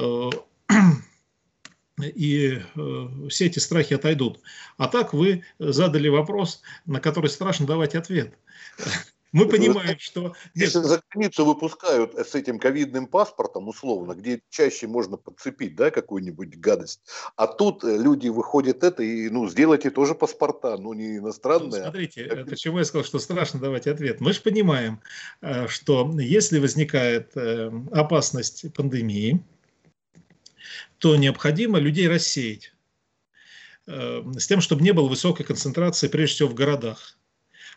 и 2.02 2.60
э, 2.74 3.08
все 3.28 3.46
эти 3.46 3.58
страхи 3.58 3.94
отойдут. 3.94 4.40
А 4.76 4.88
так 4.88 5.12
вы 5.14 5.44
задали 5.58 6.08
вопрос, 6.08 6.62
на 6.86 7.00
который 7.00 7.30
страшно 7.30 7.66
давать 7.66 7.94
ответ. 7.94 8.34
Мы 9.34 9.48
понимаем, 9.48 9.98
что... 9.98 10.32
Если 10.54 10.78
за 10.78 11.02
границу 11.10 11.44
выпускают 11.44 12.14
с 12.14 12.36
этим 12.36 12.60
ковидным 12.60 13.08
паспортом, 13.08 13.66
условно, 13.66 14.12
где 14.14 14.40
чаще 14.48 14.86
можно 14.86 15.16
подцепить 15.16 15.74
да, 15.74 15.90
какую-нибудь 15.90 16.56
гадость, 16.58 17.00
а 17.34 17.48
тут 17.48 17.82
э, 17.82 17.98
люди 17.98 18.28
выходят 18.28 18.84
это 18.84 19.02
и, 19.02 19.28
ну, 19.28 19.48
сделайте 19.48 19.90
тоже 19.90 20.14
паспорта, 20.14 20.76
ну, 20.78 20.92
не 20.92 21.16
иностранные. 21.16 21.80
Ну, 21.80 21.90
смотрите, 21.90 22.26
а... 22.26 22.44
почему 22.44 22.78
я 22.78 22.84
сказал, 22.84 23.04
что 23.04 23.18
страшно 23.18 23.58
давать 23.58 23.88
ответ. 23.88 24.20
Мы 24.20 24.32
же 24.32 24.40
понимаем, 24.40 25.00
э, 25.40 25.66
что 25.66 26.08
если 26.16 26.60
возникает 26.60 27.32
опасность 27.90 28.72
пандемии, 28.72 29.44
то 30.98 31.16
необходимо 31.16 31.80
людей 31.80 32.06
рассеять 32.06 32.72
с 33.86 34.46
тем, 34.46 34.60
чтобы 34.60 34.82
не 34.82 34.92
было 34.92 35.08
высокой 35.08 35.44
концентрации, 35.44 36.06
прежде 36.06 36.36
всего, 36.36 36.48
в 36.50 36.54
городах. 36.54 37.18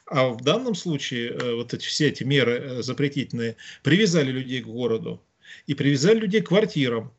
А 0.09 0.29
в 0.29 0.41
данном 0.41 0.73
случае 0.73 1.31
э, 1.31 1.53
вот 1.53 1.73
эти, 1.73 1.85
все 1.85 2.07
эти 2.07 2.23
меры 2.23 2.53
э, 2.53 2.81
запретительные 2.81 3.57
привязали 3.83 4.31
людей 4.31 4.61
к 4.61 4.67
городу 4.67 5.21
и 5.65 5.73
привязали 5.73 6.19
людей 6.19 6.41
к 6.41 6.47
квартирам. 6.47 7.11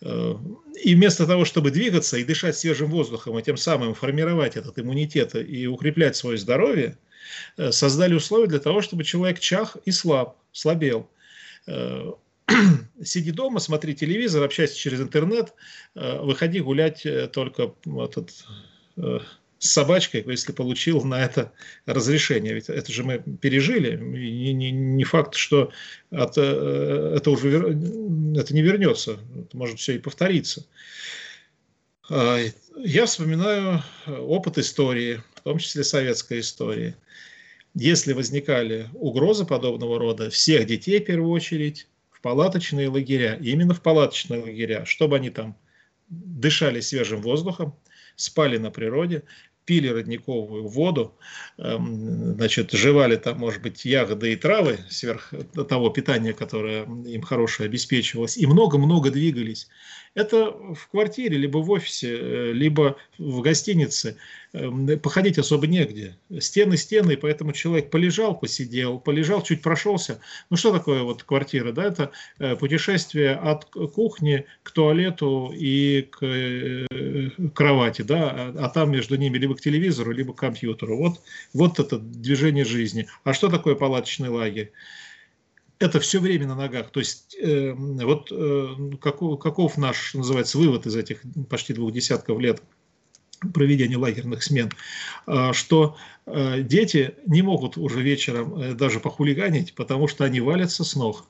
Э, 0.00 0.34
и 0.82 0.94
вместо 0.94 1.26
того, 1.26 1.44
чтобы 1.44 1.72
двигаться 1.72 2.16
и 2.16 2.24
дышать 2.24 2.56
свежим 2.56 2.90
воздухом, 2.90 3.36
и 3.38 3.42
тем 3.42 3.56
самым 3.56 3.94
формировать 3.94 4.56
этот 4.56 4.78
иммунитет 4.78 5.34
и 5.34 5.66
укреплять 5.66 6.16
свое 6.16 6.38
здоровье, 6.38 6.98
создали 7.70 8.14
условия 8.14 8.46
для 8.46 8.60
того, 8.60 8.82
чтобы 8.82 9.02
человек 9.02 9.40
чах 9.40 9.76
и 9.84 9.90
слаб, 9.90 10.36
слабел. 10.52 11.10
Сиди 13.02 13.32
дома, 13.32 13.58
смотри 13.58 13.96
телевизор, 13.96 14.44
общайся 14.44 14.78
через 14.78 15.00
интернет, 15.00 15.52
выходи 15.94 16.60
гулять 16.60 17.04
только 17.32 17.74
этот, 17.84 18.30
с 19.58 19.70
собачкой, 19.70 20.24
если 20.26 20.52
получил 20.52 21.02
на 21.02 21.24
это 21.24 21.52
разрешение. 21.86 22.54
Ведь 22.54 22.68
это 22.68 22.92
же 22.92 23.04
мы 23.04 23.18
пережили. 23.18 23.92
И 24.18 24.52
не, 24.52 24.70
не 24.70 25.04
факт, 25.04 25.34
что 25.34 25.70
от, 26.10 26.36
э, 26.36 27.14
это 27.16 27.30
уже 27.30 27.48
это 28.36 28.54
не 28.54 28.62
вернется. 28.62 29.18
Это 29.38 29.56
может 29.56 29.78
все 29.78 29.94
и 29.94 29.98
повториться. 29.98 30.66
А, 32.10 32.38
я 32.76 33.06
вспоминаю 33.06 33.82
опыт 34.06 34.58
истории, 34.58 35.22
в 35.34 35.40
том 35.40 35.58
числе 35.58 35.84
советской 35.84 36.40
истории. 36.40 36.94
Если 37.74 38.12
возникали 38.12 38.88
угрозы 38.94 39.44
подобного 39.44 39.98
рода, 39.98 40.30
всех 40.30 40.66
детей 40.66 41.00
в 41.00 41.04
первую 41.04 41.30
очередь 41.30 41.88
в 42.10 42.20
палаточные 42.20 42.88
лагеря, 42.88 43.38
именно 43.40 43.74
в 43.74 43.82
палаточные 43.82 44.40
лагеря, 44.40 44.84
чтобы 44.84 45.16
они 45.16 45.30
там 45.30 45.56
дышали 46.08 46.80
свежим 46.80 47.20
воздухом, 47.20 47.74
спали 48.16 48.58
на 48.58 48.70
природе, 48.70 49.22
пили 49.66 49.88
родниковую 49.88 50.66
воду, 50.68 51.14
эм, 51.58 52.34
значит, 52.36 52.72
жевали 52.72 53.16
там, 53.16 53.38
может 53.38 53.60
быть, 53.60 53.84
ягоды 53.84 54.32
и 54.32 54.36
травы 54.36 54.78
сверх 54.88 55.34
того 55.68 55.90
питания, 55.90 56.32
которое 56.32 56.84
им 56.84 57.22
хорошее 57.22 57.66
обеспечивалось, 57.66 58.38
и 58.38 58.46
много-много 58.46 59.10
двигались. 59.10 59.68
Это 60.14 60.50
в 60.50 60.88
квартире, 60.90 61.36
либо 61.36 61.58
в 61.58 61.70
офисе, 61.70 62.16
э, 62.18 62.52
либо 62.52 62.96
в 63.18 63.42
гостинице. 63.42 64.16
Эм, 64.54 64.98
походить 65.00 65.38
особо 65.38 65.66
негде. 65.66 66.16
Стены, 66.38 66.78
стены, 66.78 67.18
поэтому 67.18 67.52
человек 67.52 67.90
полежал, 67.90 68.34
посидел, 68.38 68.98
полежал, 68.98 69.42
чуть 69.42 69.60
прошелся. 69.60 70.18
Ну 70.48 70.56
что 70.56 70.72
такое 70.72 71.02
вот 71.02 71.22
квартира? 71.22 71.72
Да? 71.72 71.84
Это 71.84 72.10
э, 72.38 72.56
путешествие 72.56 73.34
от 73.34 73.66
кухни 73.66 74.46
к 74.62 74.70
туалету 74.70 75.52
и 75.54 76.08
к 76.10 76.24
э, 76.24 76.86
кровати, 77.54 78.00
да? 78.00 78.30
а, 78.30 78.54
а 78.58 78.68
там 78.70 78.92
между 78.92 79.16
ними 79.16 79.36
либо 79.36 79.54
к 79.56 79.60
телевизору, 79.60 80.12
либо 80.12 80.32
к 80.32 80.38
компьютеру. 80.38 80.96
Вот, 80.96 81.20
вот 81.52 81.80
это 81.80 81.98
движение 81.98 82.64
жизни. 82.64 83.08
А 83.24 83.32
что 83.32 83.48
такое 83.48 83.74
палаточный 83.74 84.28
лагерь? 84.28 84.72
это 85.78 86.00
все 86.00 86.20
время 86.20 86.46
на 86.46 86.54
ногах. 86.54 86.90
То 86.90 87.00
есть 87.00 87.36
э, 87.38 87.72
вот 87.74 88.32
э, 88.32 88.96
каков, 89.00 89.38
каков 89.38 89.76
наш, 89.76 90.14
называется, 90.14 90.58
вывод 90.58 90.86
из 90.86 90.96
этих 90.96 91.22
почти 91.50 91.74
двух 91.74 91.92
десятков 91.92 92.40
лет 92.40 92.62
проведения 93.52 93.96
лагерных 93.96 94.42
смен, 94.42 94.70
э, 95.26 95.52
что 95.52 95.96
э, 96.26 96.62
дети 96.62 97.14
не 97.26 97.42
могут 97.42 97.76
уже 97.76 98.00
вечером 98.00 98.58
э, 98.58 98.74
даже 98.74 99.00
похулиганить, 99.00 99.74
потому 99.74 100.08
что 100.08 100.24
они 100.24 100.40
валятся 100.40 100.84
с 100.84 100.96
ног. 100.96 101.26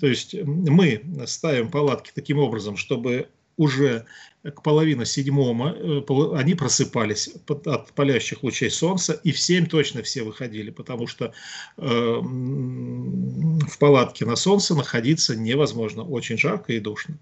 То 0.00 0.06
есть 0.06 0.34
мы 0.34 1.02
ставим 1.26 1.70
палатки 1.70 2.12
таким 2.14 2.38
образом, 2.38 2.76
чтобы 2.76 3.28
уже 3.56 4.06
к 4.54 4.62
половине 4.62 5.04
седьмого 5.06 5.74
э, 5.74 6.02
они 6.38 6.54
просыпались 6.54 7.30
от 7.48 7.92
палящих 7.92 8.42
лучей 8.42 8.70
солнца, 8.70 9.14
и 9.24 9.32
в 9.32 9.38
семь 9.38 9.66
точно 9.66 10.02
все 10.02 10.22
выходили, 10.22 10.70
потому 10.70 11.06
что 11.06 11.32
э, 11.76 11.82
в 11.82 13.78
палатке 13.78 14.24
на 14.24 14.36
солнце 14.36 14.74
находиться 14.74 15.36
невозможно, 15.36 16.04
очень 16.04 16.38
жарко 16.38 16.72
и 16.72 16.80
душно. 16.80 17.18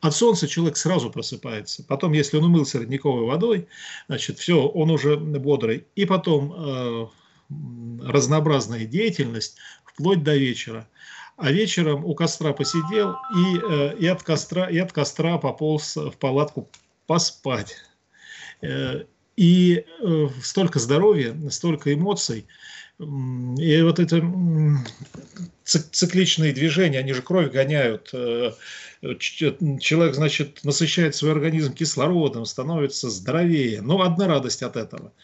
От 0.00 0.14
солнца 0.14 0.46
человек 0.46 0.76
сразу 0.76 1.10
просыпается. 1.10 1.84
Потом, 1.84 2.12
если 2.12 2.36
он 2.36 2.44
умылся 2.44 2.78
родниковой 2.78 3.24
водой, 3.26 3.66
значит, 4.06 4.38
все, 4.38 4.66
он 4.66 4.90
уже 4.90 5.16
бодрый. 5.16 5.86
И 5.96 6.04
потом 6.04 6.52
э, 6.56 7.06
разнообразная 8.02 8.84
деятельность 8.84 9.56
вплоть 9.84 10.22
до 10.22 10.36
вечера 10.36 10.86
а 11.38 11.52
вечером 11.52 12.04
у 12.04 12.14
костра 12.14 12.52
посидел 12.52 13.16
и, 13.34 13.58
э, 13.58 13.96
и, 13.96 14.06
от, 14.08 14.24
костра, 14.24 14.68
и 14.68 14.76
от 14.78 14.92
костра 14.92 15.38
пополз 15.38 15.96
в 15.96 16.12
палатку 16.18 16.68
поспать. 17.06 17.76
Э, 18.60 19.04
и 19.36 19.84
э, 20.00 20.28
столько 20.42 20.80
здоровья, 20.80 21.36
столько 21.50 21.94
эмоций. 21.94 22.44
И 22.98 23.82
вот 23.82 24.00
это 24.00 24.20
цикличные 25.62 26.52
движения, 26.52 26.98
они 26.98 27.12
же 27.12 27.22
кровь 27.22 27.52
гоняют. 27.52 28.10
Человек, 28.10 30.14
значит, 30.16 30.64
насыщает 30.64 31.14
свой 31.14 31.30
организм 31.30 31.72
кислородом, 31.72 32.44
становится 32.44 33.08
здоровее. 33.08 33.80
Но 33.80 34.02
одна 34.02 34.26
радость 34.26 34.64
от 34.64 34.76
этого– 34.76 35.12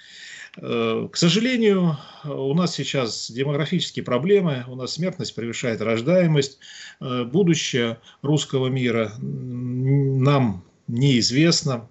к 0.57 1.17
сожалению, 1.17 1.97
у 2.25 2.55
нас 2.55 2.75
сейчас 2.75 3.31
демографические 3.31 4.05
проблемы, 4.05 4.65
у 4.69 4.77
нас 4.77 4.93
смертность 4.93 5.35
превышает 5.35 5.81
рождаемость, 5.81 6.59
э, 7.01 7.25
будущее 7.25 7.99
русского 8.23 8.69
мира 8.69 9.13
нам 9.19 10.65
неизвестно. 10.87 11.89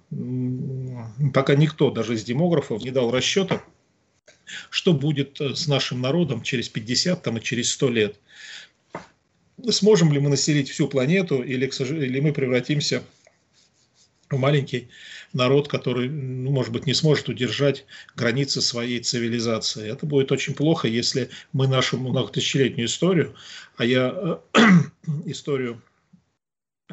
Пока 1.34 1.56
никто, 1.56 1.92
даже 1.92 2.16
из 2.16 2.24
демографов, 2.24 2.82
не 2.84 2.92
дал 2.92 3.12
расчета, 3.12 3.62
что 4.70 4.94
будет 4.94 5.42
э, 5.42 5.56
с 5.56 5.68
нашим 5.68 6.00
народом 6.00 6.42
через 6.42 6.70
50 6.70 7.22
там, 7.22 7.38
и 7.38 7.42
через 7.42 7.70
100 7.72 7.90
лет. 7.90 8.20
Сможем 9.70 10.14
ли 10.14 10.20
мы 10.20 10.30
населить 10.30 10.70
всю 10.70 10.88
планету 10.88 11.42
или, 11.44 11.66
или 11.66 12.20
мы 12.22 12.32
превратимся 12.32 13.04
маленький 14.38 14.90
народ, 15.34 15.68
который, 15.68 16.10
ну, 16.10 16.52
может 16.52 16.72
быть, 16.72 16.86
не 16.86 16.94
сможет 16.94 17.30
удержать 17.30 17.86
границы 18.16 18.62
своей 18.62 19.00
цивилизации. 19.00 19.92
Это 19.92 20.06
будет 20.06 20.32
очень 20.32 20.54
плохо, 20.54 20.88
если 20.88 21.30
мы 21.52 21.68
нашу 21.68 21.98
многотысячелетнюю 21.98 22.88
историю, 22.88 23.36
а 23.78 23.86
я 23.86 24.40
э, 24.54 24.60
историю 25.26 25.82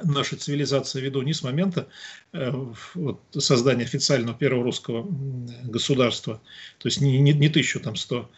нашей 0.03 0.39
цивилизации 0.39 1.01
веду 1.01 1.23
не 1.23 1.33
с 1.33 1.43
момента 1.43 1.89
э, 2.33 2.51
вот, 2.95 3.21
создания 3.39 3.85
официального 3.85 4.37
первого 4.37 4.65
русского 4.65 5.07
государства, 5.65 6.41
то 6.79 6.89
есть 6.89 7.01
не, 7.01 7.19
не, 7.19 7.33
не 7.33 7.49
1100 7.49 8.31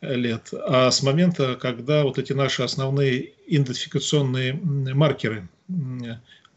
лет, 0.00 0.50
а 0.52 0.90
с 0.90 1.02
момента, 1.02 1.56
когда 1.56 2.04
вот 2.04 2.18
эти 2.18 2.32
наши 2.32 2.62
основные 2.62 3.32
идентификационные 3.46 4.54
маркеры 4.54 5.48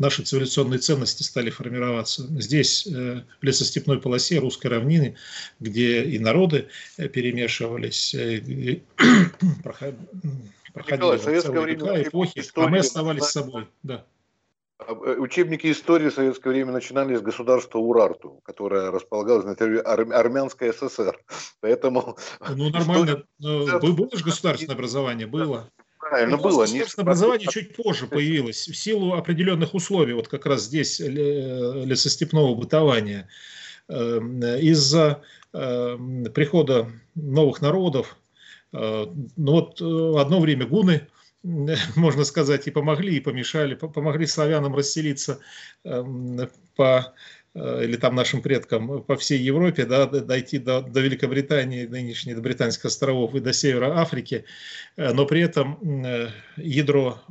наши 0.04 0.22
цивилизационные 0.24 0.80
ценности 0.80 1.24
стали 1.24 1.50
формироваться. 1.50 2.24
Здесь, 2.39 2.86
э, 2.86 3.24
в 3.42 3.44
лесостепной 3.44 4.00
полосе 4.00 4.39
русской 4.39 4.68
равнины, 4.68 5.16
где 5.60 6.04
и 6.04 6.20
народы 6.20 6.68
э, 6.98 7.08
перемешивались, 7.08 8.13
э, 8.13 8.82
проходили 9.63 9.98
Николай, 10.76 11.20
советское 11.20 11.60
время 11.60 12.04
эпохи, 12.04 12.44
а 12.56 12.68
мы 12.68 12.80
оставались 12.80 13.24
собой. 13.24 13.68
Да. 13.84 14.06
А, 14.80 14.92
учебники 14.94 15.72
истории 15.72 16.10
в 16.10 16.13
советское 16.13 16.50
время 16.50 16.72
начинались 16.72 17.20
с 17.20 17.22
государства 17.22 17.80
Урарту, 17.80 18.42
которое 18.44 18.92
располагалось 18.92 19.46
на 19.46 19.56
территории 19.56 20.12
Армянской 20.12 20.74
ССР. 20.74 21.18
Поэтому... 21.62 22.18
Ну, 22.50 22.70
нормально. 22.70 23.24
Было 23.39 24.10
же 24.12 24.24
государственное 24.24 24.76
образование, 24.76 25.28
было 25.28 25.70
правильно 26.13 26.38
было. 26.38 26.62
Государственное 26.62 27.04
образование 27.04 27.47
чуть 27.49 27.76
позже 27.76 28.08
появилось, 28.08 28.67
в 28.67 28.76
силу 28.76 29.13
определенных 29.13 29.73
условий, 29.73 30.13
вот 30.13 30.28
как 30.28 30.45
раз 30.45 30.63
здесь 30.63 30.99
лесостепного 30.99 32.54
бытования. 32.56 33.28
Эм, 33.89 34.41
из-за 34.43 35.23
эм, 35.54 36.26
прихода 36.34 36.91
новых 37.15 37.62
народов, 37.62 38.15
э, 38.71 39.06
ну 39.36 39.52
вот 39.52 39.82
э, 39.82 40.21
одно 40.21 40.39
время 40.39 40.67
гуны, 40.67 41.08
можно 41.95 42.23
сказать, 42.23 42.67
и 42.67 42.71
помогли, 42.71 43.17
и 43.17 43.19
помешали, 43.19 43.73
помогли 43.76 44.26
славянам 44.28 44.76
расселиться 44.76 45.39
по 46.76 47.13
Э, 47.42 47.42
или 47.56 47.98
там 47.98 48.16
нашим 48.16 48.42
предкам 48.42 49.04
по 49.04 49.16
всей 49.16 49.39
Европе, 49.39 49.86
да, 49.86 50.08
дойти 50.08 50.58
до, 50.58 50.82
до 50.82 51.02
Великобритании, 51.02 51.86
нынешней, 51.86 52.34
до 52.34 52.42
Британских 52.42 52.86
островов 52.86 53.36
и 53.36 53.39
до 53.39 53.54
Севера 53.54 54.00
Африки, 54.00 54.46
э, 54.96 55.13
но 55.13 55.26
при 55.26 55.42
этом 55.42 56.06
э, 56.06 56.30
ядро 56.58 57.22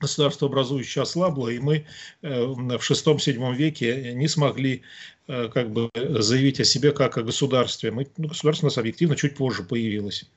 государство 0.00 0.48
образующее 0.48 1.02
ослабло, 1.02 1.48
и 1.48 1.58
мы 1.58 1.84
в 2.22 2.80
шестом-седьмом 2.80 3.54
веке 3.54 4.12
не 4.14 4.28
смогли 4.28 4.82
как 5.26 5.72
бы 5.72 5.90
заявить 5.96 6.60
о 6.60 6.64
себе 6.64 6.92
как 6.92 7.18
о 7.18 7.24
государстве. 7.24 7.90
Мы, 7.90 8.06
ну, 8.16 8.28
государство 8.28 8.66
у 8.66 8.68
нас 8.68 8.78
объективно 8.78 9.16
чуть 9.16 9.34
позже 9.34 9.64
появилось. 9.64 10.30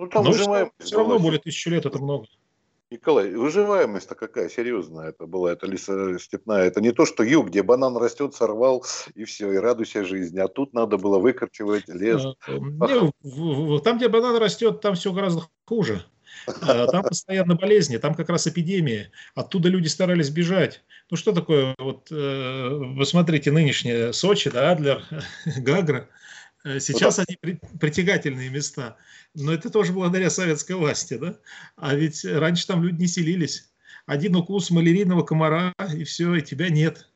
Ну, 0.00 0.08
там 0.08 0.24
Но 0.24 0.32
все 0.32 0.96
равно 0.96 1.20
более 1.20 1.38
тысячи 1.38 1.68
лет 1.68 1.86
это 1.86 2.00
много. 2.00 2.26
Николай, 2.92 3.30
выживаемость-то 3.30 4.14
какая 4.14 4.48
серьезная 4.48 5.08
это 5.08 5.26
была, 5.26 5.52
это 5.52 5.66
лиса 5.66 6.18
степная. 6.18 6.64
Это 6.64 6.80
не 6.80 6.92
то, 6.92 7.06
что 7.06 7.22
юг, 7.22 7.48
где 7.48 7.62
банан 7.62 7.96
растет, 7.96 8.34
сорвал 8.34 8.84
и 9.14 9.24
все, 9.24 9.50
и 9.52 9.56
радуйся 9.56 10.04
жизни. 10.04 10.38
А 10.38 10.48
тут 10.48 10.74
надо 10.74 10.98
было 10.98 11.18
выкорчевать 11.18 11.88
лес. 11.88 12.22
Э, 12.46 12.58
не, 12.58 13.80
там, 13.80 13.96
где 13.96 14.08
банан 14.08 14.36
растет, 14.36 14.80
там 14.80 14.94
все 14.94 15.12
гораздо 15.12 15.42
хуже. 15.64 16.04
Э, 16.46 16.86
там 16.90 17.02
постоянно 17.02 17.54
болезни, 17.54 17.96
там 17.96 18.14
как 18.14 18.28
раз 18.28 18.46
эпидемия. 18.46 19.10
Оттуда 19.34 19.68
люди 19.68 19.88
старались 19.88 20.30
бежать. 20.30 20.82
Ну 21.10 21.16
что 21.16 21.32
такое, 21.32 21.74
вот 21.78 22.08
э, 22.10 22.68
вы 22.68 23.06
смотрите 23.06 23.50
нынешнее 23.50 24.12
Сочи, 24.12 24.50
да, 24.50 24.72
Адлер, 24.72 25.02
Гагра. 25.58 26.08
Сейчас 26.64 27.18
вот. 27.18 27.26
они 27.28 27.58
притягательные 27.80 28.50
места. 28.50 28.96
Но 29.34 29.52
это 29.52 29.70
тоже 29.70 29.92
благодаря 29.92 30.30
советской 30.30 30.76
власти, 30.76 31.14
да? 31.14 31.38
А 31.76 31.94
ведь 31.94 32.24
раньше 32.24 32.66
там 32.66 32.82
люди 32.84 33.00
не 33.00 33.06
селились. 33.08 33.72
Один 34.06 34.36
укус 34.36 34.70
малярийного 34.70 35.22
комара, 35.22 35.74
и 35.94 36.04
все, 36.04 36.34
и 36.34 36.42
тебя 36.42 36.68
нет. 36.68 37.08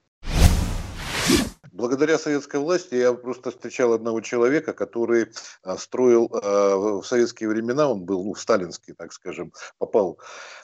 Благодаря 1.77 2.19
советской 2.19 2.59
власти 2.59 2.95
я 2.95 3.13
просто 3.13 3.51
встречал 3.51 3.93
одного 3.93 4.23
человека, 4.23 4.73
который 4.73 5.27
а, 5.63 5.77
строил 5.77 6.31
а, 6.33 6.75
в 6.77 7.05
советские 7.05 7.51
времена, 7.51 7.91
он 7.91 8.03
был, 8.03 8.25
ну, 8.25 8.35
сталинский, 8.35 8.95
так 8.95 9.13
скажем, 9.13 9.53
попал 9.77 10.19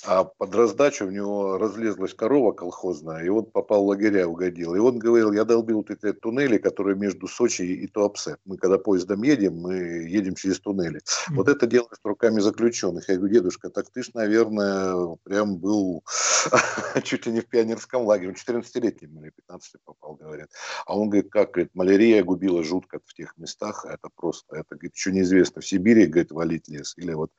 а, 0.06 0.24
под 0.24 0.54
раздачу, 0.54 1.06
у 1.06 1.10
него 1.10 1.58
разлезлась 1.58 2.14
корова 2.14 2.52
колхозная, 2.52 3.22
и 3.24 3.28
он 3.28 3.44
попал 3.44 3.84
в 3.84 3.88
лагеря, 3.88 4.26
угодил. 4.26 4.74
И 4.74 4.78
он 4.78 4.98
говорил, 4.98 5.32
я 5.32 5.44
долбил 5.44 5.78
вот 5.78 5.90
эти 5.90 6.14
туннели, 6.14 6.56
которые 6.56 6.96
между 6.96 7.28
Сочи 7.28 7.60
и 7.60 7.86
Туапсе. 7.88 8.38
Мы 8.46 8.56
когда 8.56 8.78
поездом 8.78 9.22
едем, 9.22 9.58
мы 9.58 9.74
едем 9.74 10.34
через 10.34 10.60
туннели. 10.60 11.00
Mm-hmm. 11.00 11.34
Вот 11.34 11.48
это 11.48 11.66
делаешь 11.66 11.98
руками 12.04 12.40
заключенных. 12.40 13.10
Я 13.10 13.16
говорю, 13.16 13.34
дедушка, 13.34 13.68
так 13.68 13.90
ты 13.90 14.02
ж, 14.02 14.12
наверное, 14.14 15.18
прям 15.24 15.58
был 15.58 16.02
чуть 17.02 17.26
ли 17.26 17.32
не 17.32 17.40
в 17.42 17.48
пионерском 17.48 18.02
лагере. 18.06 18.32
14-летним 18.32 19.20
или 19.20 19.30
15 19.30 19.74
попал. 19.84 20.14
говорят. 20.14 20.48
А 20.86 21.01
он 21.01 21.01
говорит, 21.08 21.30
как, 21.30 21.52
говорит, 21.52 21.70
малярия 21.74 22.22
губила 22.22 22.62
жутко 22.62 23.00
в 23.04 23.14
тех 23.14 23.36
местах, 23.36 23.86
это 23.88 24.08
просто, 24.14 24.56
это, 24.56 24.74
говорит, 24.76 24.94
еще 24.94 25.12
неизвестно, 25.12 25.62
в 25.62 25.66
Сибири, 25.66 26.06
говорит, 26.06 26.32
валить 26.32 26.68
лес, 26.68 26.94
или 26.96 27.12
вот 27.12 27.30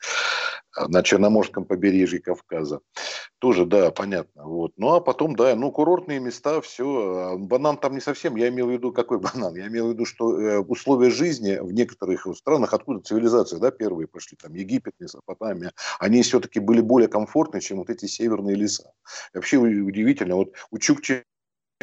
а, 0.76 0.88
на 0.88 1.04
Черноморском 1.04 1.65
побережье 1.65 2.19
Кавказа. 2.19 2.80
Тоже, 3.39 3.65
да, 3.65 3.91
понятно. 3.91 4.45
Вот. 4.45 4.73
Ну, 4.78 4.93
а 4.93 5.02
потом, 5.02 5.36
да, 5.36 5.56
ну, 5.56 5.71
курортные 5.71 6.19
места, 6.19 6.62
все. 6.62 7.34
А, 7.34 7.38
банан 7.38 7.78
там 7.78 7.93
не 7.93 7.99
совсем, 7.99 8.36
я 8.36 8.47
имел 8.49 8.67
в 8.67 8.71
виду, 8.71 8.91
какой 8.91 9.19
банан? 9.19 9.56
Я 9.56 9.67
имел 9.67 9.88
в 9.88 9.91
виду, 9.91 10.06
что 10.06 10.39
э, 10.39 10.60
условия 10.60 11.10
жизни 11.10 11.58
в 11.60 11.71
некоторых 11.73 12.26
странах, 12.36 12.73
откуда 12.73 13.02
цивилизации, 13.02 13.58
да, 13.58 13.69
первые 13.71 14.08
пошли, 14.08 14.38
там, 14.41 14.54
Египет, 14.54 14.93
Месопотамия, 14.99 15.73
они 15.99 16.23
все-таки 16.23 16.60
были 16.60 16.82
более 16.82 17.08
комфортны, 17.08 17.62
чем 17.62 17.78
вот 17.80 17.89
эти 17.89 18.06
северные 18.06 18.56
леса. 18.56 18.91
вообще 19.34 19.58
удивительно, 19.58 20.36
вот 20.36 20.54
у 20.71 20.78
Чукчи 20.80 21.23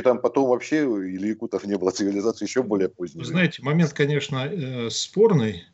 там 0.00 0.20
потом 0.20 0.48
вообще 0.48 0.82
или 0.82 1.28
якутов 1.28 1.64
не 1.64 1.76
было 1.76 1.90
цивилизации 1.92 2.44
еще 2.44 2.62
более 2.62 2.88
поздней. 2.88 3.24
Знаете, 3.24 3.62
момент, 3.62 3.92
конечно, 3.92 4.46
э, 4.46 4.90
спорный. 4.90 5.64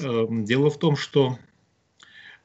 Э, 0.00 0.26
дело 0.30 0.70
в 0.70 0.78
том, 0.78 0.96
что 0.96 1.38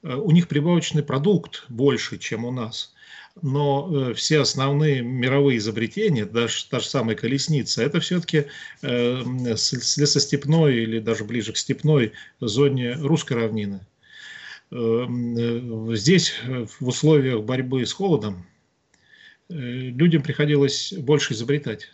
э, 0.04 0.14
у 0.14 0.32
них 0.32 0.48
прибавочный 0.48 1.04
продукт 1.04 1.66
больше, 1.70 2.18
чем 2.18 2.46
у 2.46 2.52
нас. 2.52 2.94
Но 3.42 4.14
все 4.14 4.40
основные 4.40 5.02
мировые 5.02 5.58
изобретения, 5.58 6.24
даже 6.24 6.70
та 6.70 6.80
же 6.80 6.88
самая 6.88 7.18
колесница, 7.18 7.84
это 7.84 8.00
все-таки 8.00 8.46
с 8.82 9.98
лесостепной 9.98 10.78
или 10.78 11.00
даже 11.00 11.26
ближе 11.26 11.52
к 11.52 11.58
степной 11.58 12.14
зоне 12.40 12.94
русской 12.94 13.34
равнины. 13.34 13.82
Здесь 14.72 16.34
в 16.80 16.88
условиях 16.88 17.44
борьбы 17.44 17.86
с 17.86 17.92
холодом 17.92 18.46
Э, 18.46 18.55
людям 19.50 20.24
приходилось 20.24 20.94
больше 20.94 21.34
изобретать, 21.34 21.90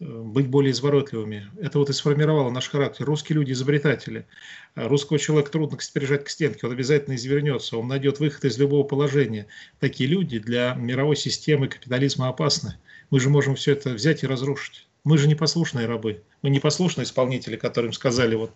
э, 0.00 0.04
быть 0.04 0.48
более 0.48 0.72
изворотливыми. 0.72 1.50
Это 1.60 1.78
вот 1.78 1.90
и 1.90 1.92
сформировало 1.92 2.50
наш 2.50 2.68
характер. 2.68 3.04
Русские 3.06 3.36
люди 3.36 3.52
изобретатели. 3.52 4.26
А 4.74 4.88
русского 4.88 5.18
человека 5.18 5.52
трудно 5.52 5.78
прижать 5.94 6.24
к 6.24 6.28
стенке, 6.28 6.66
он 6.66 6.72
обязательно 6.72 7.14
извернется, 7.14 7.78
он 7.78 7.88
найдет 7.88 8.20
выход 8.20 8.44
из 8.44 8.58
любого 8.58 8.82
положения. 8.82 9.46
Такие 9.78 10.08
люди 10.08 10.38
для 10.38 10.74
мировой 10.74 11.16
системы 11.16 11.68
капитализма 11.68 12.28
опасны. 12.28 12.76
Мы 13.10 13.20
же 13.20 13.30
можем 13.30 13.54
все 13.54 13.72
это 13.72 13.90
взять 13.90 14.24
и 14.24 14.26
разрушить. 14.26 14.88
Мы 15.04 15.18
же 15.18 15.28
непослушные 15.28 15.86
рабы. 15.86 16.24
Мы 16.42 16.50
непослушные 16.50 17.04
исполнители, 17.04 17.56
которым 17.56 17.92
сказали, 17.92 18.34
вот 18.34 18.52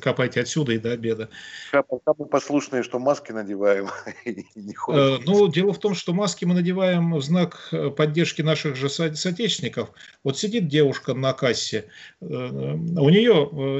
копайте 0.00 0.40
отсюда 0.40 0.72
и 0.72 0.78
до 0.78 0.92
обеда. 0.92 1.28
Пока 1.72 2.14
мы 2.18 2.26
послушные, 2.26 2.82
что 2.82 2.98
маски 2.98 3.32
надеваем. 3.32 3.88
Э, 4.88 5.18
ну, 5.24 5.48
дело 5.48 5.72
в 5.72 5.78
том, 5.78 5.94
что 5.94 6.12
маски 6.12 6.44
мы 6.44 6.54
надеваем 6.54 7.14
в 7.14 7.22
знак 7.22 7.68
э, 7.72 7.90
поддержки 7.90 8.42
наших 8.42 8.76
же 8.76 8.88
соотечественников. 8.88 9.90
Вот 10.24 10.38
сидит 10.38 10.68
девушка 10.68 11.14
на 11.14 11.32
кассе, 11.32 11.86
э, 12.20 12.24
у 12.26 13.08
нее 13.08 13.34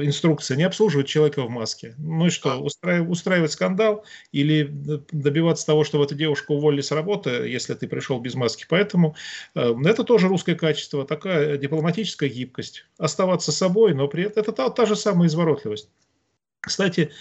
инструкция 0.05 0.57
не 0.57 0.63
обслуживать 0.63 1.07
человека 1.07 1.43
в 1.43 1.49
маске. 1.49 1.95
Ну 1.97 2.27
и 2.27 2.29
что, 2.29 2.57
устраивать 2.59 3.51
скандал 3.51 4.05
или 4.31 4.63
добиваться 5.11 5.65
того, 5.65 5.83
чтобы 5.83 6.05
эту 6.05 6.15
девушку 6.15 6.55
уволили 6.55 6.81
с 6.81 6.91
работы, 6.91 7.29
если 7.29 7.73
ты 7.73 7.87
пришел 7.87 8.19
без 8.19 8.35
маски. 8.35 8.65
Поэтому 8.69 9.15
это 9.53 10.03
тоже 10.03 10.27
русское 10.27 10.55
качество, 10.55 11.05
такая 11.05 11.57
дипломатическая 11.57 12.29
гибкость. 12.29 12.85
Оставаться 12.97 13.51
собой, 13.51 13.93
но 13.93 14.07
при 14.07 14.23
этом 14.23 14.37
это 14.41 14.51
та, 14.51 14.69
та 14.69 14.85
же 14.85 14.95
самая 14.95 15.27
изворотливость. 15.27 15.89
Кстати, 16.67 17.11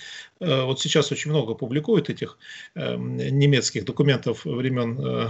э, 0.40 0.62
вот 0.62 0.80
сейчас 0.80 1.12
очень 1.12 1.30
много 1.30 1.54
публикуют 1.54 2.10
этих 2.10 2.38
эм, 2.74 3.16
немецких 3.16 3.84
документов 3.84 4.44
времен 4.44 5.00
э, 5.00 5.28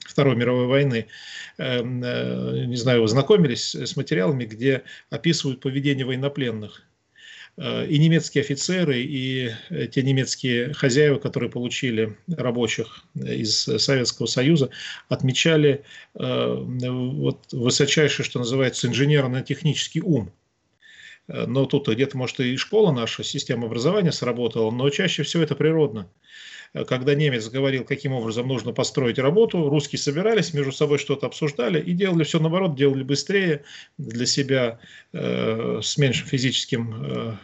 Второй 0.00 0.36
мировой 0.36 0.66
войны. 0.66 1.06
Эм, 1.56 2.02
э, 2.04 2.66
не 2.66 2.76
знаю, 2.76 3.02
вы 3.02 3.08
знакомились 3.08 3.74
с 3.74 3.96
материалами, 3.96 4.44
где 4.44 4.84
описывают 5.10 5.60
поведение 5.60 6.06
военнопленных. 6.06 6.84
И 7.88 7.98
немецкие 7.98 8.42
офицеры, 8.42 9.00
и 9.00 9.50
те 9.90 10.02
немецкие 10.04 10.72
хозяева, 10.74 11.18
которые 11.18 11.50
получили 11.50 12.16
рабочих 12.28 13.04
из 13.16 13.64
Советского 13.64 14.26
Союза, 14.26 14.70
отмечали 15.08 15.82
вот 16.14 17.52
высочайший, 17.52 18.24
что 18.24 18.38
называется, 18.38 18.86
инженерно-технический 18.86 20.02
ум– 20.02 20.30
но 21.28 21.66
тут 21.66 21.88
где-то, 21.88 22.16
может, 22.16 22.40
и 22.40 22.56
школа 22.56 22.90
наша, 22.90 23.22
система 23.22 23.66
образования 23.66 24.12
сработала, 24.12 24.70
но 24.70 24.88
чаще 24.90 25.22
всего 25.22 25.42
это 25.42 25.54
природно. 25.54 26.08
Э, 26.74 26.84
когда 26.84 27.14
немец 27.14 27.48
говорил, 27.48 27.84
каким 27.84 28.12
образом 28.12 28.48
нужно 28.48 28.72
построить 28.72 29.18
работу, 29.18 29.68
русские 29.68 29.98
собирались, 29.98 30.54
между 30.54 30.72
собой 30.72 30.98
что-то 30.98 31.26
обсуждали 31.26 31.80
и 31.80 31.92
делали 31.92 32.24
все 32.24 32.38
наоборот, 32.38 32.76
делали 32.76 33.02
быстрее 33.02 33.64
для 33.96 34.26
себя 34.26 34.78
э, 35.12 35.80
с 35.82 35.96
меньшим 35.98 36.26
физическим 36.26 36.94
э, 37.02 37.36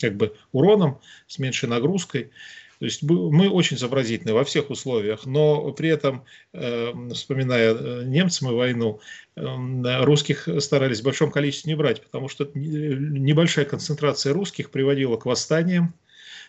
как 0.00 0.16
бы 0.16 0.34
уроном, 0.52 1.00
с 1.26 1.38
меньшей 1.38 1.68
нагрузкой. 1.68 2.30
То 2.78 2.84
есть 2.84 3.02
мы 3.02 3.50
очень 3.50 3.76
сообразительны 3.76 4.32
во 4.32 4.44
всех 4.44 4.70
условиях, 4.70 5.26
но 5.26 5.72
при 5.72 5.88
этом, 5.88 6.24
э, 6.52 6.92
вспоминая 7.12 7.74
э, 7.74 8.04
немцам 8.04 8.50
и 8.50 8.54
войну, 8.54 9.00
э, 9.34 10.04
русских 10.04 10.48
старались 10.60 11.00
в 11.00 11.04
большом 11.04 11.32
количестве 11.32 11.72
не 11.72 11.76
брать, 11.76 12.00
потому 12.02 12.28
что 12.28 12.48
небольшая 12.54 13.64
концентрация 13.64 14.32
русских 14.32 14.70
приводила 14.70 15.16
к 15.16 15.26
восстаниям, 15.26 15.94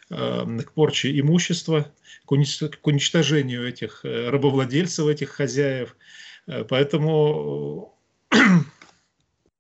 к 0.10 0.72
порче 0.74 1.20
имущества, 1.20 1.92
к 2.26 2.32
уничтожению 2.32 3.68
этих 3.68 4.04
рабовладельцев, 4.04 5.06
этих 5.06 5.30
хозяев. 5.30 5.96
Поэтому 6.68 7.96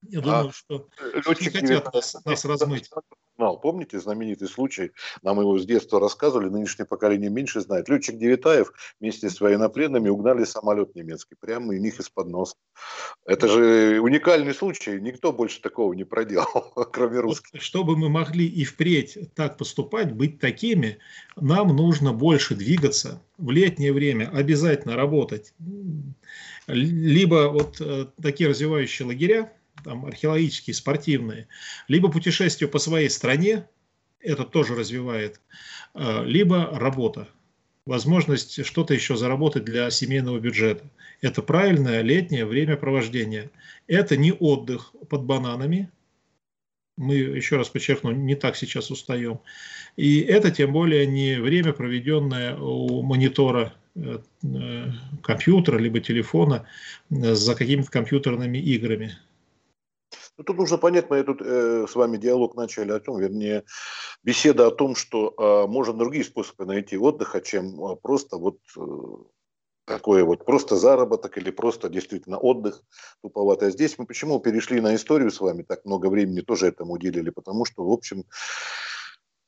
я 0.10 0.21
думаю, 0.21 0.47
а 0.47 0.51
что 0.51 0.88
не 1.39 1.49
хотят 1.49 1.93
нас, 1.93 2.15
нас 2.25 2.45
размыть 2.45 2.89
знал. 3.39 3.58
Помните 3.58 3.99
знаменитый 3.99 4.49
случай, 4.49 4.91
нам 5.21 5.39
его 5.39 5.58
с 5.58 5.65
детства 5.65 6.02
рассказывали, 6.02 6.49
нынешнее 6.49 6.86
поколение 6.86 7.30
меньше 7.30 7.62
знает. 7.62 7.88
Летчик 7.88 8.17
Девитаев 8.17 8.73
вместе 8.99 9.30
с 9.30 9.39
военнопленными 9.39 10.10
угнали 10.10 10.43
самолет 10.43 10.93
немецкий, 10.93 11.36
прямо 11.39 11.69
у 11.69 11.71
них 11.71 11.99
из-под 12.02 12.28
носа. 12.28 12.56
Это 13.25 13.47
же 13.47 14.02
уникальный 14.02 14.54
случай, 14.54 14.99
никто 14.99 15.32
больше 15.32 15.62
такого 15.62 15.93
не 15.93 16.04
проделал, 16.04 16.73
кроме 16.91 17.19
русских. 17.19 17.62
Чтобы 17.62 17.95
мы 17.95 18.10
могли 18.10 18.45
и 18.45 18.65
впредь 18.65 19.17
так 19.36 19.58
поступать, 19.58 20.12
быть 20.12 20.39
такими, 20.39 20.97
нам 21.38 21.73
нужно 21.73 22.12
больше 22.12 22.56
двигаться, 22.56 23.21
в 23.38 23.52
летнее 23.52 23.93
время 23.93 24.30
обязательно 24.34 24.97
работать. 24.97 25.54
Либо 26.67 27.47
вот 27.47 27.80
э, 27.80 28.08
такие 28.21 28.49
развивающие 28.49 29.08
лагеря, 29.08 29.54
там, 29.84 30.06
археологические, 30.06 30.74
спортивные, 30.74 31.48
либо 31.88 32.12
путешествие 32.12 32.70
по 32.70 32.80
своей 32.80 33.10
стране, 33.10 33.68
это 34.20 34.44
тоже 34.44 34.76
развивает, 34.76 35.39
а, 35.94 36.24
либо 36.24 36.70
работа, 36.74 37.28
возможность 37.86 38.65
что-то 38.65 38.94
еще 38.94 39.15
заработать 39.15 39.65
для 39.65 39.89
семейного 39.89 40.39
бюджета. 40.39 40.89
Это 41.22 41.42
правильное 41.42 42.02
летнее 42.02 42.46
времяпровождение. 42.46 43.50
Это 43.88 44.15
не 44.18 44.32
отдых 44.32 44.94
под 45.10 45.24
бананами, 45.24 45.89
мы, 47.00 47.15
еще 47.15 47.56
раз 47.56 47.70
подчеркну, 47.70 48.12
не 48.12 48.36
так 48.36 48.58
сейчас 48.58 48.92
устаем. 48.92 49.39
И 49.96 50.20
это 50.20 50.52
тем 50.52 50.74
более 50.74 51.08
не 51.08 51.39
время, 51.39 51.72
проведенное 51.72 52.56
у 52.58 53.02
монитора 53.02 53.74
э, 53.96 54.20
э, 54.44 54.86
компьютера 55.24 55.78
либо 55.78 56.02
телефона 56.02 56.68
э, 57.10 57.34
за 57.34 57.56
какими-то 57.56 57.89
компьютерными 57.89 58.58
играми. 58.58 59.18
Ну, 60.39 60.45
тут 60.45 60.58
нужно 60.58 60.78
понять, 60.78 61.10
мы 61.10 61.21
тут 61.21 61.41
э, 61.41 61.86
с 61.86 61.95
вами 61.95 62.15
диалог 62.15 62.56
начали 62.56 62.93
о 62.93 63.02
том, 63.02 63.19
вернее, 63.19 63.65
беседа 64.23 64.67
о 64.67 64.71
том, 64.71 64.95
что 64.95 65.34
э, 65.38 65.67
можно 65.67 65.93
другие 65.93 66.23
способы 66.23 66.63
найти 66.63 66.97
отдыха, 66.97 67.41
чем 67.41 67.75
э, 67.84 67.97
просто 67.97 68.38
вот 68.38 68.58
э, 68.78 68.82
такое 69.84 70.23
вот 70.23 70.45
просто 70.45 70.78
заработок 70.78 71.38
или 71.38 71.52
просто 71.52 71.89
действительно 71.89 72.38
отдых 72.38 72.82
туповато. 73.21 73.65
А 73.65 73.69
здесь 73.69 73.97
мы 73.97 74.06
почему 74.06 74.39
перешли 74.39 74.80
на 74.80 74.95
историю 74.95 75.30
с 75.30 75.41
вами, 75.41 75.63
так 75.63 75.84
много 75.84 76.08
времени 76.08 76.39
тоже 76.39 76.67
этому 76.67 76.93
уделили, 76.93 77.32
потому 77.32 77.65
что, 77.65 77.84
в 77.84 77.91
общем, 77.91 78.23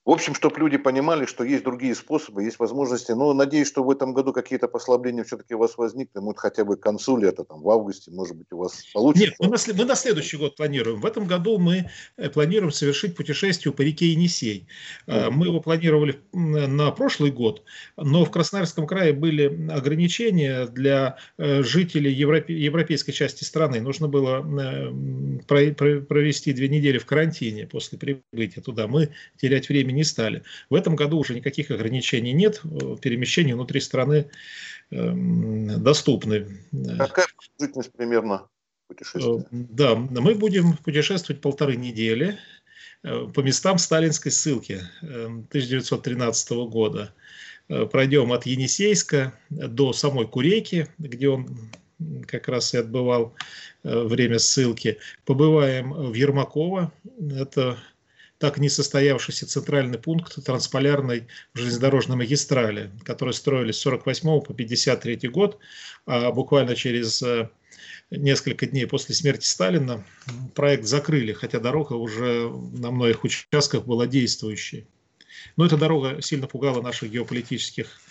в 0.03 0.09
общем, 0.09 0.33
чтобы 0.33 0.59
люди 0.59 0.77
понимали, 0.77 1.25
что 1.27 1.43
есть 1.43 1.63
другие 1.63 1.93
способы, 1.93 2.43
есть 2.43 2.57
возможности. 2.57 3.11
Но 3.11 3.33
надеюсь, 3.33 3.67
что 3.67 3.83
в 3.83 3.91
этом 3.91 4.13
году 4.13 4.33
какие-то 4.33 4.67
послабления 4.67 5.23
все-таки 5.23 5.53
у 5.53 5.59
вас 5.59 5.77
возникнут. 5.77 6.23
Вот 6.23 6.39
хотя 6.39 6.65
бы 6.65 6.75
к 6.75 6.79
концу 6.79 7.17
лета, 7.17 7.43
там, 7.43 7.61
в 7.61 7.69
августе, 7.69 8.09
может 8.09 8.35
быть, 8.35 8.47
у 8.51 8.57
вас 8.57 8.83
получится. 8.93 9.27
Нет, 9.27 9.35
мы 9.39 9.47
на, 9.49 9.57
мы 9.75 9.85
на 9.85 9.95
следующий 9.95 10.37
год 10.37 10.55
планируем. 10.55 11.01
В 11.01 11.05
этом 11.05 11.27
году 11.27 11.59
мы 11.59 11.91
э, 12.17 12.29
планируем 12.29 12.71
совершить 12.71 13.15
путешествие 13.15 13.73
по 13.73 13.83
реке 13.83 14.07
Енисей. 14.07 14.67
Mm. 15.05 15.29
Мы 15.29 15.45
его 15.45 15.59
планировали 15.59 16.19
на 16.33 16.89
прошлый 16.91 17.29
год, 17.29 17.61
но 17.95 18.25
в 18.25 18.31
Красноярском 18.31 18.87
крае 18.87 19.13
были 19.13 19.69
ограничения 19.69 20.65
для 20.65 21.17
э, 21.37 21.61
жителей 21.61 22.11
европе, 22.11 22.57
европейской 22.57 23.11
части 23.11 23.43
страны. 23.43 23.81
Нужно 23.81 24.07
было 24.07 24.41
провести 25.47 26.53
две 26.53 26.69
недели 26.69 26.97
в 26.97 27.05
карантине 27.05 27.67
после 27.67 27.99
прибытия 27.99 28.61
туда. 28.61 28.87
Мы 28.87 29.09
терять 29.37 29.69
время 29.69 29.90
не 29.91 30.03
стали. 30.03 30.43
В 30.69 30.75
этом 30.75 30.95
году 30.95 31.17
уже 31.19 31.33
никаких 31.33 31.71
ограничений 31.71 32.33
нет, 32.33 32.61
перемещений 33.01 33.53
внутри 33.53 33.79
страны 33.79 34.29
доступны. 34.89 36.47
Какая 36.97 37.27
продолжительность 37.35 37.91
примерно 37.93 38.47
путешествия? 38.87 39.45
Да, 39.51 39.95
мы 39.95 40.35
будем 40.35 40.77
путешествовать 40.77 41.41
полторы 41.41 41.75
недели 41.75 42.37
по 43.01 43.39
местам 43.39 43.77
сталинской 43.77 44.31
ссылки 44.31 44.81
1913 45.01 46.51
года. 46.67 47.13
Пройдем 47.67 48.33
от 48.33 48.45
Енисейска 48.45 49.33
до 49.49 49.93
самой 49.93 50.27
Курейки, 50.27 50.87
где 50.97 51.29
он 51.29 51.57
как 52.27 52.47
раз 52.49 52.73
и 52.73 52.77
отбывал 52.77 53.33
время 53.83 54.39
ссылки. 54.39 54.97
Побываем 55.23 55.93
в 55.93 56.13
Ермаково, 56.13 56.91
это 57.31 57.77
так 58.41 58.57
не 58.57 58.69
состоявшийся 58.69 59.45
центральный 59.45 59.99
пункт 59.99 60.43
трансполярной 60.43 61.27
железнодорожной 61.53 62.17
магистрали, 62.17 62.89
которые 63.05 63.33
строились 63.33 63.75
с 63.75 63.81
48 63.81 64.41
по 64.41 64.53
53 64.55 65.29
год, 65.29 65.59
а 66.07 66.31
буквально 66.31 66.75
через 66.75 67.21
э, 67.21 67.49
несколько 68.09 68.65
дней 68.65 68.87
после 68.87 69.13
смерти 69.13 69.45
Сталина 69.45 70.03
проект 70.55 70.85
закрыли, 70.85 71.33
хотя 71.33 71.59
дорога 71.59 71.93
уже 71.93 72.49
на 72.49 72.89
многих 72.89 73.23
участках 73.23 73.85
была 73.85 74.07
действующей. 74.07 74.87
Но 75.55 75.67
эта 75.67 75.77
дорога 75.77 76.19
сильно 76.23 76.47
пугала 76.47 76.81
наших 76.81 77.11
геополитических 77.11 78.01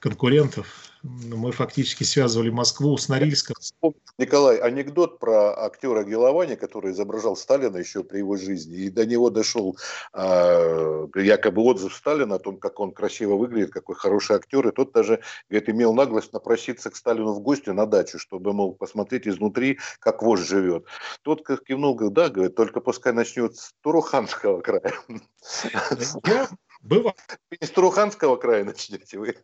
конкурентов. 0.00 0.93
Мы 1.04 1.52
фактически 1.52 2.02
связывали 2.02 2.48
Москву 2.48 2.96
с 2.96 3.10
Норильском. 3.10 3.54
Николай, 4.16 4.56
анекдот 4.56 5.18
про 5.18 5.54
актера 5.66 6.02
Геловани, 6.02 6.54
который 6.54 6.92
изображал 6.92 7.36
Сталина 7.36 7.76
еще 7.76 8.02
при 8.02 8.18
его 8.18 8.36
жизни, 8.36 8.78
и 8.78 8.90
до 8.90 9.04
него 9.04 9.28
дошел 9.28 9.76
э, 10.14 11.06
якобы 11.16 11.60
отзыв 11.60 11.94
Сталина 11.94 12.36
о 12.36 12.38
том, 12.38 12.56
как 12.56 12.80
он 12.80 12.90
красиво 12.92 13.34
выглядит, 13.34 13.70
какой 13.70 13.96
хороший 13.96 14.36
актер, 14.36 14.66
и 14.66 14.72
тот 14.72 14.92
даже, 14.92 15.20
говорит, 15.50 15.68
имел 15.68 15.92
наглость 15.92 16.32
напроситься 16.32 16.88
к 16.88 16.96
Сталину 16.96 17.34
в 17.34 17.40
гости 17.40 17.68
на 17.68 17.84
дачу, 17.84 18.18
чтобы, 18.18 18.54
мол, 18.54 18.74
посмотреть 18.74 19.28
изнутри, 19.28 19.80
как 19.98 20.22
вождь 20.22 20.48
живет. 20.48 20.86
Тот 21.20 21.44
как 21.44 21.64
кивнул, 21.64 21.94
говорит, 21.94 22.14
да, 22.14 22.30
говорит, 22.30 22.56
только 22.56 22.80
пускай 22.80 23.12
начнет 23.12 23.56
с 23.56 23.74
Туруханского 23.82 24.62
края. 24.62 24.94
Бывал. 26.80 27.14
С 27.60 27.68
Туруханского 27.68 28.36
края 28.36 28.64
начнете 28.64 29.18
вы 29.18 29.36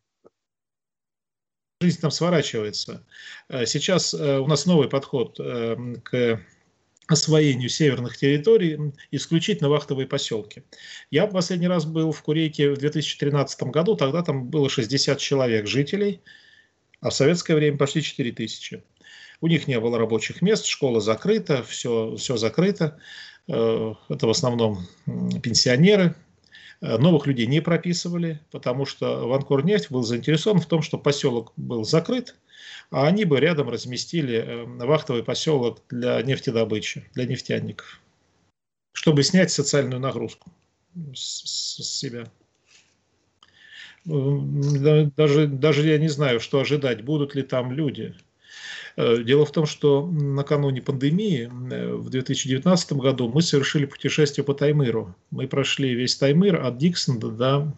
жизнь 1.81 2.01
там 2.01 2.11
сворачивается. 2.11 3.03
Э, 3.49 3.65
сейчас 3.65 4.13
э, 4.13 4.39
у 4.39 4.47
нас 4.47 4.67
новый 4.67 4.89
подход 4.89 5.37
э, 5.41 5.77
к 6.03 6.41
освоению 7.07 7.71
северных 7.71 8.19
территорий 8.19 8.93
исключительно 9.11 9.71
вахтовые 9.71 10.07
поселки. 10.07 10.63
Я 11.11 11.27
последний 11.27 11.69
раз 11.69 11.87
был 11.87 12.13
в 12.13 12.23
Курейке 12.23 12.71
в 12.71 12.77
2013 12.77 13.63
году, 13.65 13.97
тогда 13.97 14.23
там 14.23 14.49
было 14.49 14.69
60 14.69 15.19
человек 15.19 15.67
жителей, 15.67 16.21
а 17.01 17.09
в 17.09 17.15
советское 17.15 17.55
время 17.55 17.79
почти 17.79 18.03
4 18.03 18.31
тысячи. 18.33 18.85
У 19.41 19.47
них 19.47 19.67
не 19.67 19.81
было 19.81 19.99
рабочих 19.99 20.43
мест, 20.43 20.67
школа 20.67 21.01
закрыта, 21.01 21.65
все, 21.65 22.15
все 22.17 22.37
закрыто. 22.37 22.99
Это 23.49 23.97
в 24.07 24.31
основном 24.31 24.87
пенсионеры, 25.43 26.15
новых 26.81 27.27
людей 27.27 27.47
не 27.47 27.61
прописывали, 27.61 28.41
потому 28.51 28.87
что 28.87 29.29
Ванкорнефть 29.29 29.91
был 29.91 30.03
заинтересован 30.03 30.61
в 30.61 30.67
том, 30.67 30.83
что 30.83 30.99
поселок 30.99 31.53
был 31.57 31.85
закрыт, 31.85 32.37
а 32.91 33.07
они 33.07 33.25
бы 33.25 33.39
рядом 33.39 33.69
разместили 33.69 34.37
э, 34.37 34.65
вахтовый 34.65 35.23
поселок 35.23 35.83
для 35.91 36.21
нефтедобычи, 36.23 37.09
для 37.15 37.27
нефтяников, 37.27 38.01
чтобы 38.93 39.23
снять 39.23 39.51
социальную 39.51 40.01
нагрузку 40.01 40.51
с, 41.15 41.45
с 41.83 41.99
себя. 41.99 42.31
Даже, 44.05 45.47
даже 45.47 45.87
я 45.87 45.99
не 45.99 46.09
знаю, 46.09 46.41
что 46.41 46.61
ожидать, 46.61 47.05
будут 47.05 47.35
ли 47.35 47.43
там 47.43 47.71
люди. 47.71 48.15
Э, 48.97 49.23
дело 49.23 49.47
в 49.47 49.53
том, 49.53 49.67
что 49.67 50.07
накануне 50.07 50.83
пандемии 50.83 51.51
э, 51.73 51.95
в 51.95 52.11
2019 52.11 52.93
году 52.95 53.31
мы 53.33 53.43
совершили 53.43 53.87
путешествие 53.87 54.45
по 54.45 54.55
Таймыру. 54.55 55.15
Мы 55.31 55.47
прошли 55.47 55.95
весь 55.95 56.17
Таймыр 56.17 56.57
от 56.57 56.79
Диксона 56.79 57.19
до 57.19 57.73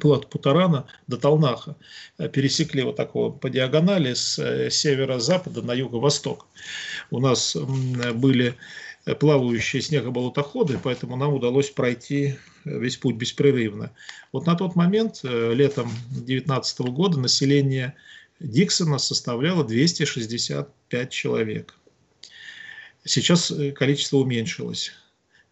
Плат 0.00 0.28
Путарана 0.28 0.86
до 1.06 1.16
Талнаха. 1.16 1.76
Э, 2.18 2.28
пересекли 2.28 2.82
вот 2.82 2.96
такого 2.96 3.30
по 3.30 3.48
диагонали 3.48 4.14
с 4.14 4.34
севера-запада 4.70 5.62
на 5.62 5.72
юго-восток. 5.72 6.46
У 7.10 7.20
нас 7.20 7.56
были 8.14 8.54
плавающие 9.20 9.82
снегоболотоходы, 9.82 10.78
поэтому 10.82 11.16
нам 11.16 11.34
удалось 11.34 11.70
пройти 11.70 12.36
весь 12.64 12.96
путь 12.96 13.16
беспрерывно. 13.16 13.92
Вот 14.32 14.46
на 14.46 14.54
тот 14.54 14.76
момент, 14.76 15.20
летом 15.22 15.90
2019 16.10 16.80
года, 16.80 17.20
население 17.20 17.94
Диксона 18.44 18.98
составляло 18.98 19.64
265 19.64 21.10
человек. 21.10 21.74
Сейчас 23.04 23.50
э, 23.50 23.72
количество 23.72 24.18
уменьшилось. 24.18 24.92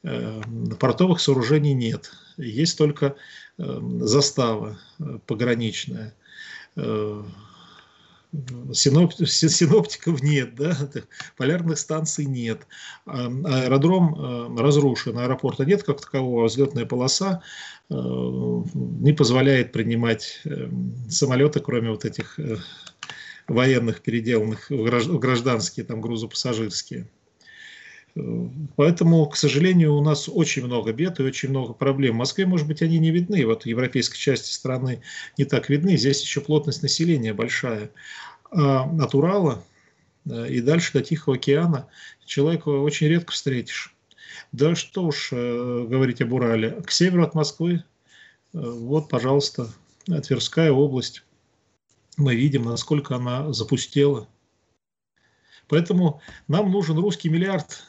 Э, 0.03 0.40
портовых 0.78 1.20
сооружений 1.20 1.72
нет. 1.72 2.12
Есть 2.36 2.76
только 2.76 3.16
э, 3.59 3.80
застава 4.01 4.78
пограничная. 5.26 6.14
Синоптиков 8.72 10.22
нет, 10.22 10.55
да? 10.55 10.74
полярных 11.37 11.78
станций 11.78 12.24
нет, 12.24 12.66
аэродром 13.05 14.57
разрушен, 14.59 15.18
аэропорта 15.18 15.66
нет 15.66 15.83
как 15.83 16.01
такового, 16.01 16.47
взлетная 16.47 16.87
полоса 16.87 17.43
не 17.91 19.12
позволяет 19.12 19.72
принимать 19.72 20.43
самолеты, 21.11 21.61
кроме 21.61 21.91
вот 21.91 22.07
этих 22.07 22.39
военных, 23.49 24.01
переделанных 24.01 24.70
в 24.70 25.18
гражданские, 25.18 25.85
там, 25.85 26.01
грузопассажирские. 26.01 27.07
Поэтому, 28.76 29.26
к 29.26 29.36
сожалению, 29.36 29.94
у 29.94 30.02
нас 30.02 30.28
очень 30.28 30.64
много 30.64 30.92
бед 30.92 31.18
и 31.18 31.22
очень 31.22 31.48
много 31.48 31.72
проблем. 31.72 32.14
В 32.14 32.18
Москве, 32.18 32.44
может 32.44 32.66
быть, 32.66 32.82
они 32.82 32.98
не 32.98 33.10
видны. 33.10 33.46
Вот 33.46 33.62
в 33.62 33.66
европейской 33.66 34.18
части 34.18 34.52
страны 34.52 35.00
не 35.38 35.46
так 35.46 35.70
видны. 35.70 35.96
Здесь 35.96 36.20
еще 36.20 36.42
плотность 36.42 36.82
населения 36.82 37.32
большая. 37.32 37.90
А 38.50 38.82
от 39.00 39.14
Урала 39.14 39.64
э, 40.26 40.48
и 40.50 40.60
дальше 40.60 40.92
до 40.92 41.00
Тихого 41.00 41.36
океана 41.36 41.88
человека 42.26 42.68
очень 42.68 43.06
редко 43.06 43.32
встретишь. 43.32 43.94
Да 44.52 44.74
что 44.74 45.04
уж 45.04 45.30
э, 45.32 45.86
говорить 45.88 46.20
об 46.20 46.34
Урале. 46.34 46.82
К 46.82 46.90
северу 46.90 47.24
от 47.24 47.34
Москвы, 47.34 47.76
э, 47.76 47.80
вот, 48.52 49.08
пожалуйста, 49.08 49.72
Тверская 50.04 50.70
область 50.70 51.22
мы 52.18 52.34
видим, 52.34 52.64
насколько 52.64 53.16
она 53.16 53.52
запустела. 53.54 54.28
Поэтому 55.68 56.20
нам 56.48 56.70
нужен 56.70 56.98
русский 56.98 57.30
миллиард 57.30 57.84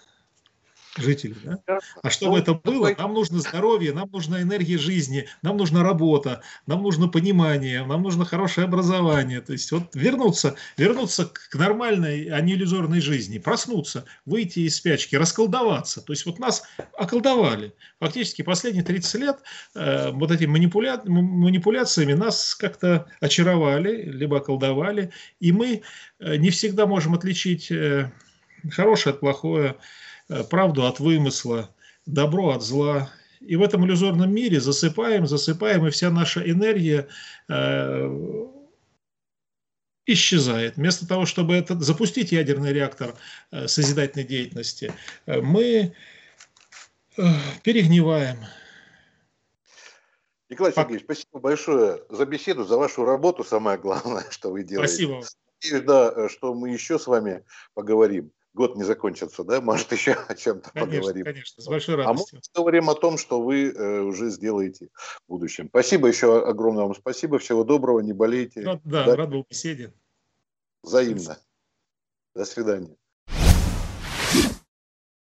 жителей. 0.97 1.35
Да? 1.43 1.79
А 2.01 2.09
чтобы 2.09 2.39
это 2.39 2.53
было, 2.53 2.93
нам 2.97 3.13
нужно 3.13 3.39
здоровье, 3.39 3.93
нам 3.93 4.09
нужна 4.11 4.41
энергия 4.41 4.77
жизни, 4.77 5.27
нам 5.41 5.57
нужна 5.57 5.83
работа, 5.83 6.41
нам 6.67 6.83
нужно 6.83 7.07
понимание, 7.07 7.85
нам 7.85 8.03
нужно 8.03 8.25
хорошее 8.25 8.65
образование. 8.65 9.41
То 9.41 9.53
есть 9.53 9.71
вот 9.71 9.95
вернуться, 9.95 10.55
вернуться 10.77 11.25
к 11.25 11.55
нормальной, 11.55 12.29
а 12.29 12.39
не 12.41 12.53
иллюзорной 12.53 13.01
жизни, 13.01 13.39
проснуться, 13.39 14.05
выйти 14.25 14.59
из 14.59 14.77
спячки, 14.77 15.15
расколдоваться. 15.15 16.01
То 16.01 16.13
есть 16.13 16.25
вот 16.25 16.39
нас 16.39 16.63
околдовали. 16.97 17.73
Фактически 17.99 18.41
последние 18.41 18.83
30 18.83 19.21
лет 19.21 19.37
э, 19.75 20.11
вот 20.11 20.31
этими 20.31 20.51
манипуля... 20.51 21.01
манипуляциями 21.05 22.13
нас 22.13 22.55
как-то 22.55 23.07
очаровали, 23.19 24.03
либо 24.03 24.37
околдовали, 24.37 25.11
и 25.39 25.51
мы 25.51 25.81
э, 26.19 26.35
не 26.37 26.49
всегда 26.51 26.85
можем 26.85 27.15
отличить 27.15 27.71
э, 27.71 28.11
хорошее 28.69 29.13
от 29.13 29.19
плохое, 29.19 29.71
Э, 29.71 29.75
правду 30.49 30.85
от 30.85 30.99
вымысла, 30.99 31.69
добро 32.05 32.51
от 32.51 32.63
зла. 32.63 33.09
И 33.39 33.55
в 33.55 33.61
этом 33.61 33.85
иллюзорном 33.85 34.33
мире 34.33 34.61
засыпаем, 34.61 35.27
засыпаем, 35.27 35.85
и 35.85 35.89
вся 35.89 36.09
наша 36.09 36.49
энергия 36.49 37.07
э, 37.49 38.47
исчезает. 40.05 40.77
Вместо 40.77 41.07
того, 41.07 41.25
чтобы 41.25 41.55
это, 41.55 41.79
запустить 41.79 42.31
ядерный 42.31 42.73
реактор 42.73 43.15
э, 43.51 43.67
созидательной 43.67 44.25
деятельности, 44.25 44.93
э, 45.25 45.41
мы 45.41 45.93
э, 47.17 47.21
перегниваем. 47.63 48.37
Николай 50.49 50.73
Сергеевич, 50.73 51.03
спасибо 51.03 51.39
большое 51.39 52.03
за 52.09 52.25
беседу, 52.25 52.63
за 52.63 52.77
вашу 52.77 53.05
работу, 53.05 53.43
самое 53.43 53.77
главное, 53.77 54.25
что 54.29 54.51
вы 54.51 54.63
делаете. 54.63 54.93
Спасибо. 54.93 55.21
И 55.61 55.79
да, 55.79 56.27
что 56.29 56.53
мы 56.53 56.69
еще 56.71 56.99
с 56.99 57.07
вами 57.07 57.43
поговорим 57.73 58.31
год 58.53 58.75
не 58.75 58.83
закончится, 58.83 59.43
да, 59.43 59.61
может 59.61 59.91
еще 59.91 60.13
о 60.13 60.35
чем-то 60.35 60.71
поговорим. 60.73 61.25
Конечно, 61.25 61.61
с 61.61 61.67
большой 61.67 61.95
радостью. 61.95 62.39
А 62.39 62.41
мы 62.55 62.61
говорим 62.61 62.89
о 62.89 62.95
том, 62.95 63.17
что 63.17 63.41
вы 63.41 63.71
э, 63.71 63.99
уже 64.01 64.29
сделаете 64.29 64.89
в 65.27 65.29
будущем. 65.29 65.67
Спасибо 65.69 66.07
еще 66.07 66.45
огромное 66.47 66.83
вам 66.83 66.95
спасибо, 66.95 67.39
всего 67.39 67.63
доброго, 67.63 67.99
не 67.99 68.13
болейте. 68.13 68.61
Ну, 68.61 68.79
да, 68.83 69.05
да, 69.05 69.15
рад 69.15 69.29
был 69.29 69.45
беседе. 69.49 69.93
Взаимно. 70.83 71.37
До 72.35 72.45
свидания. 72.45 72.95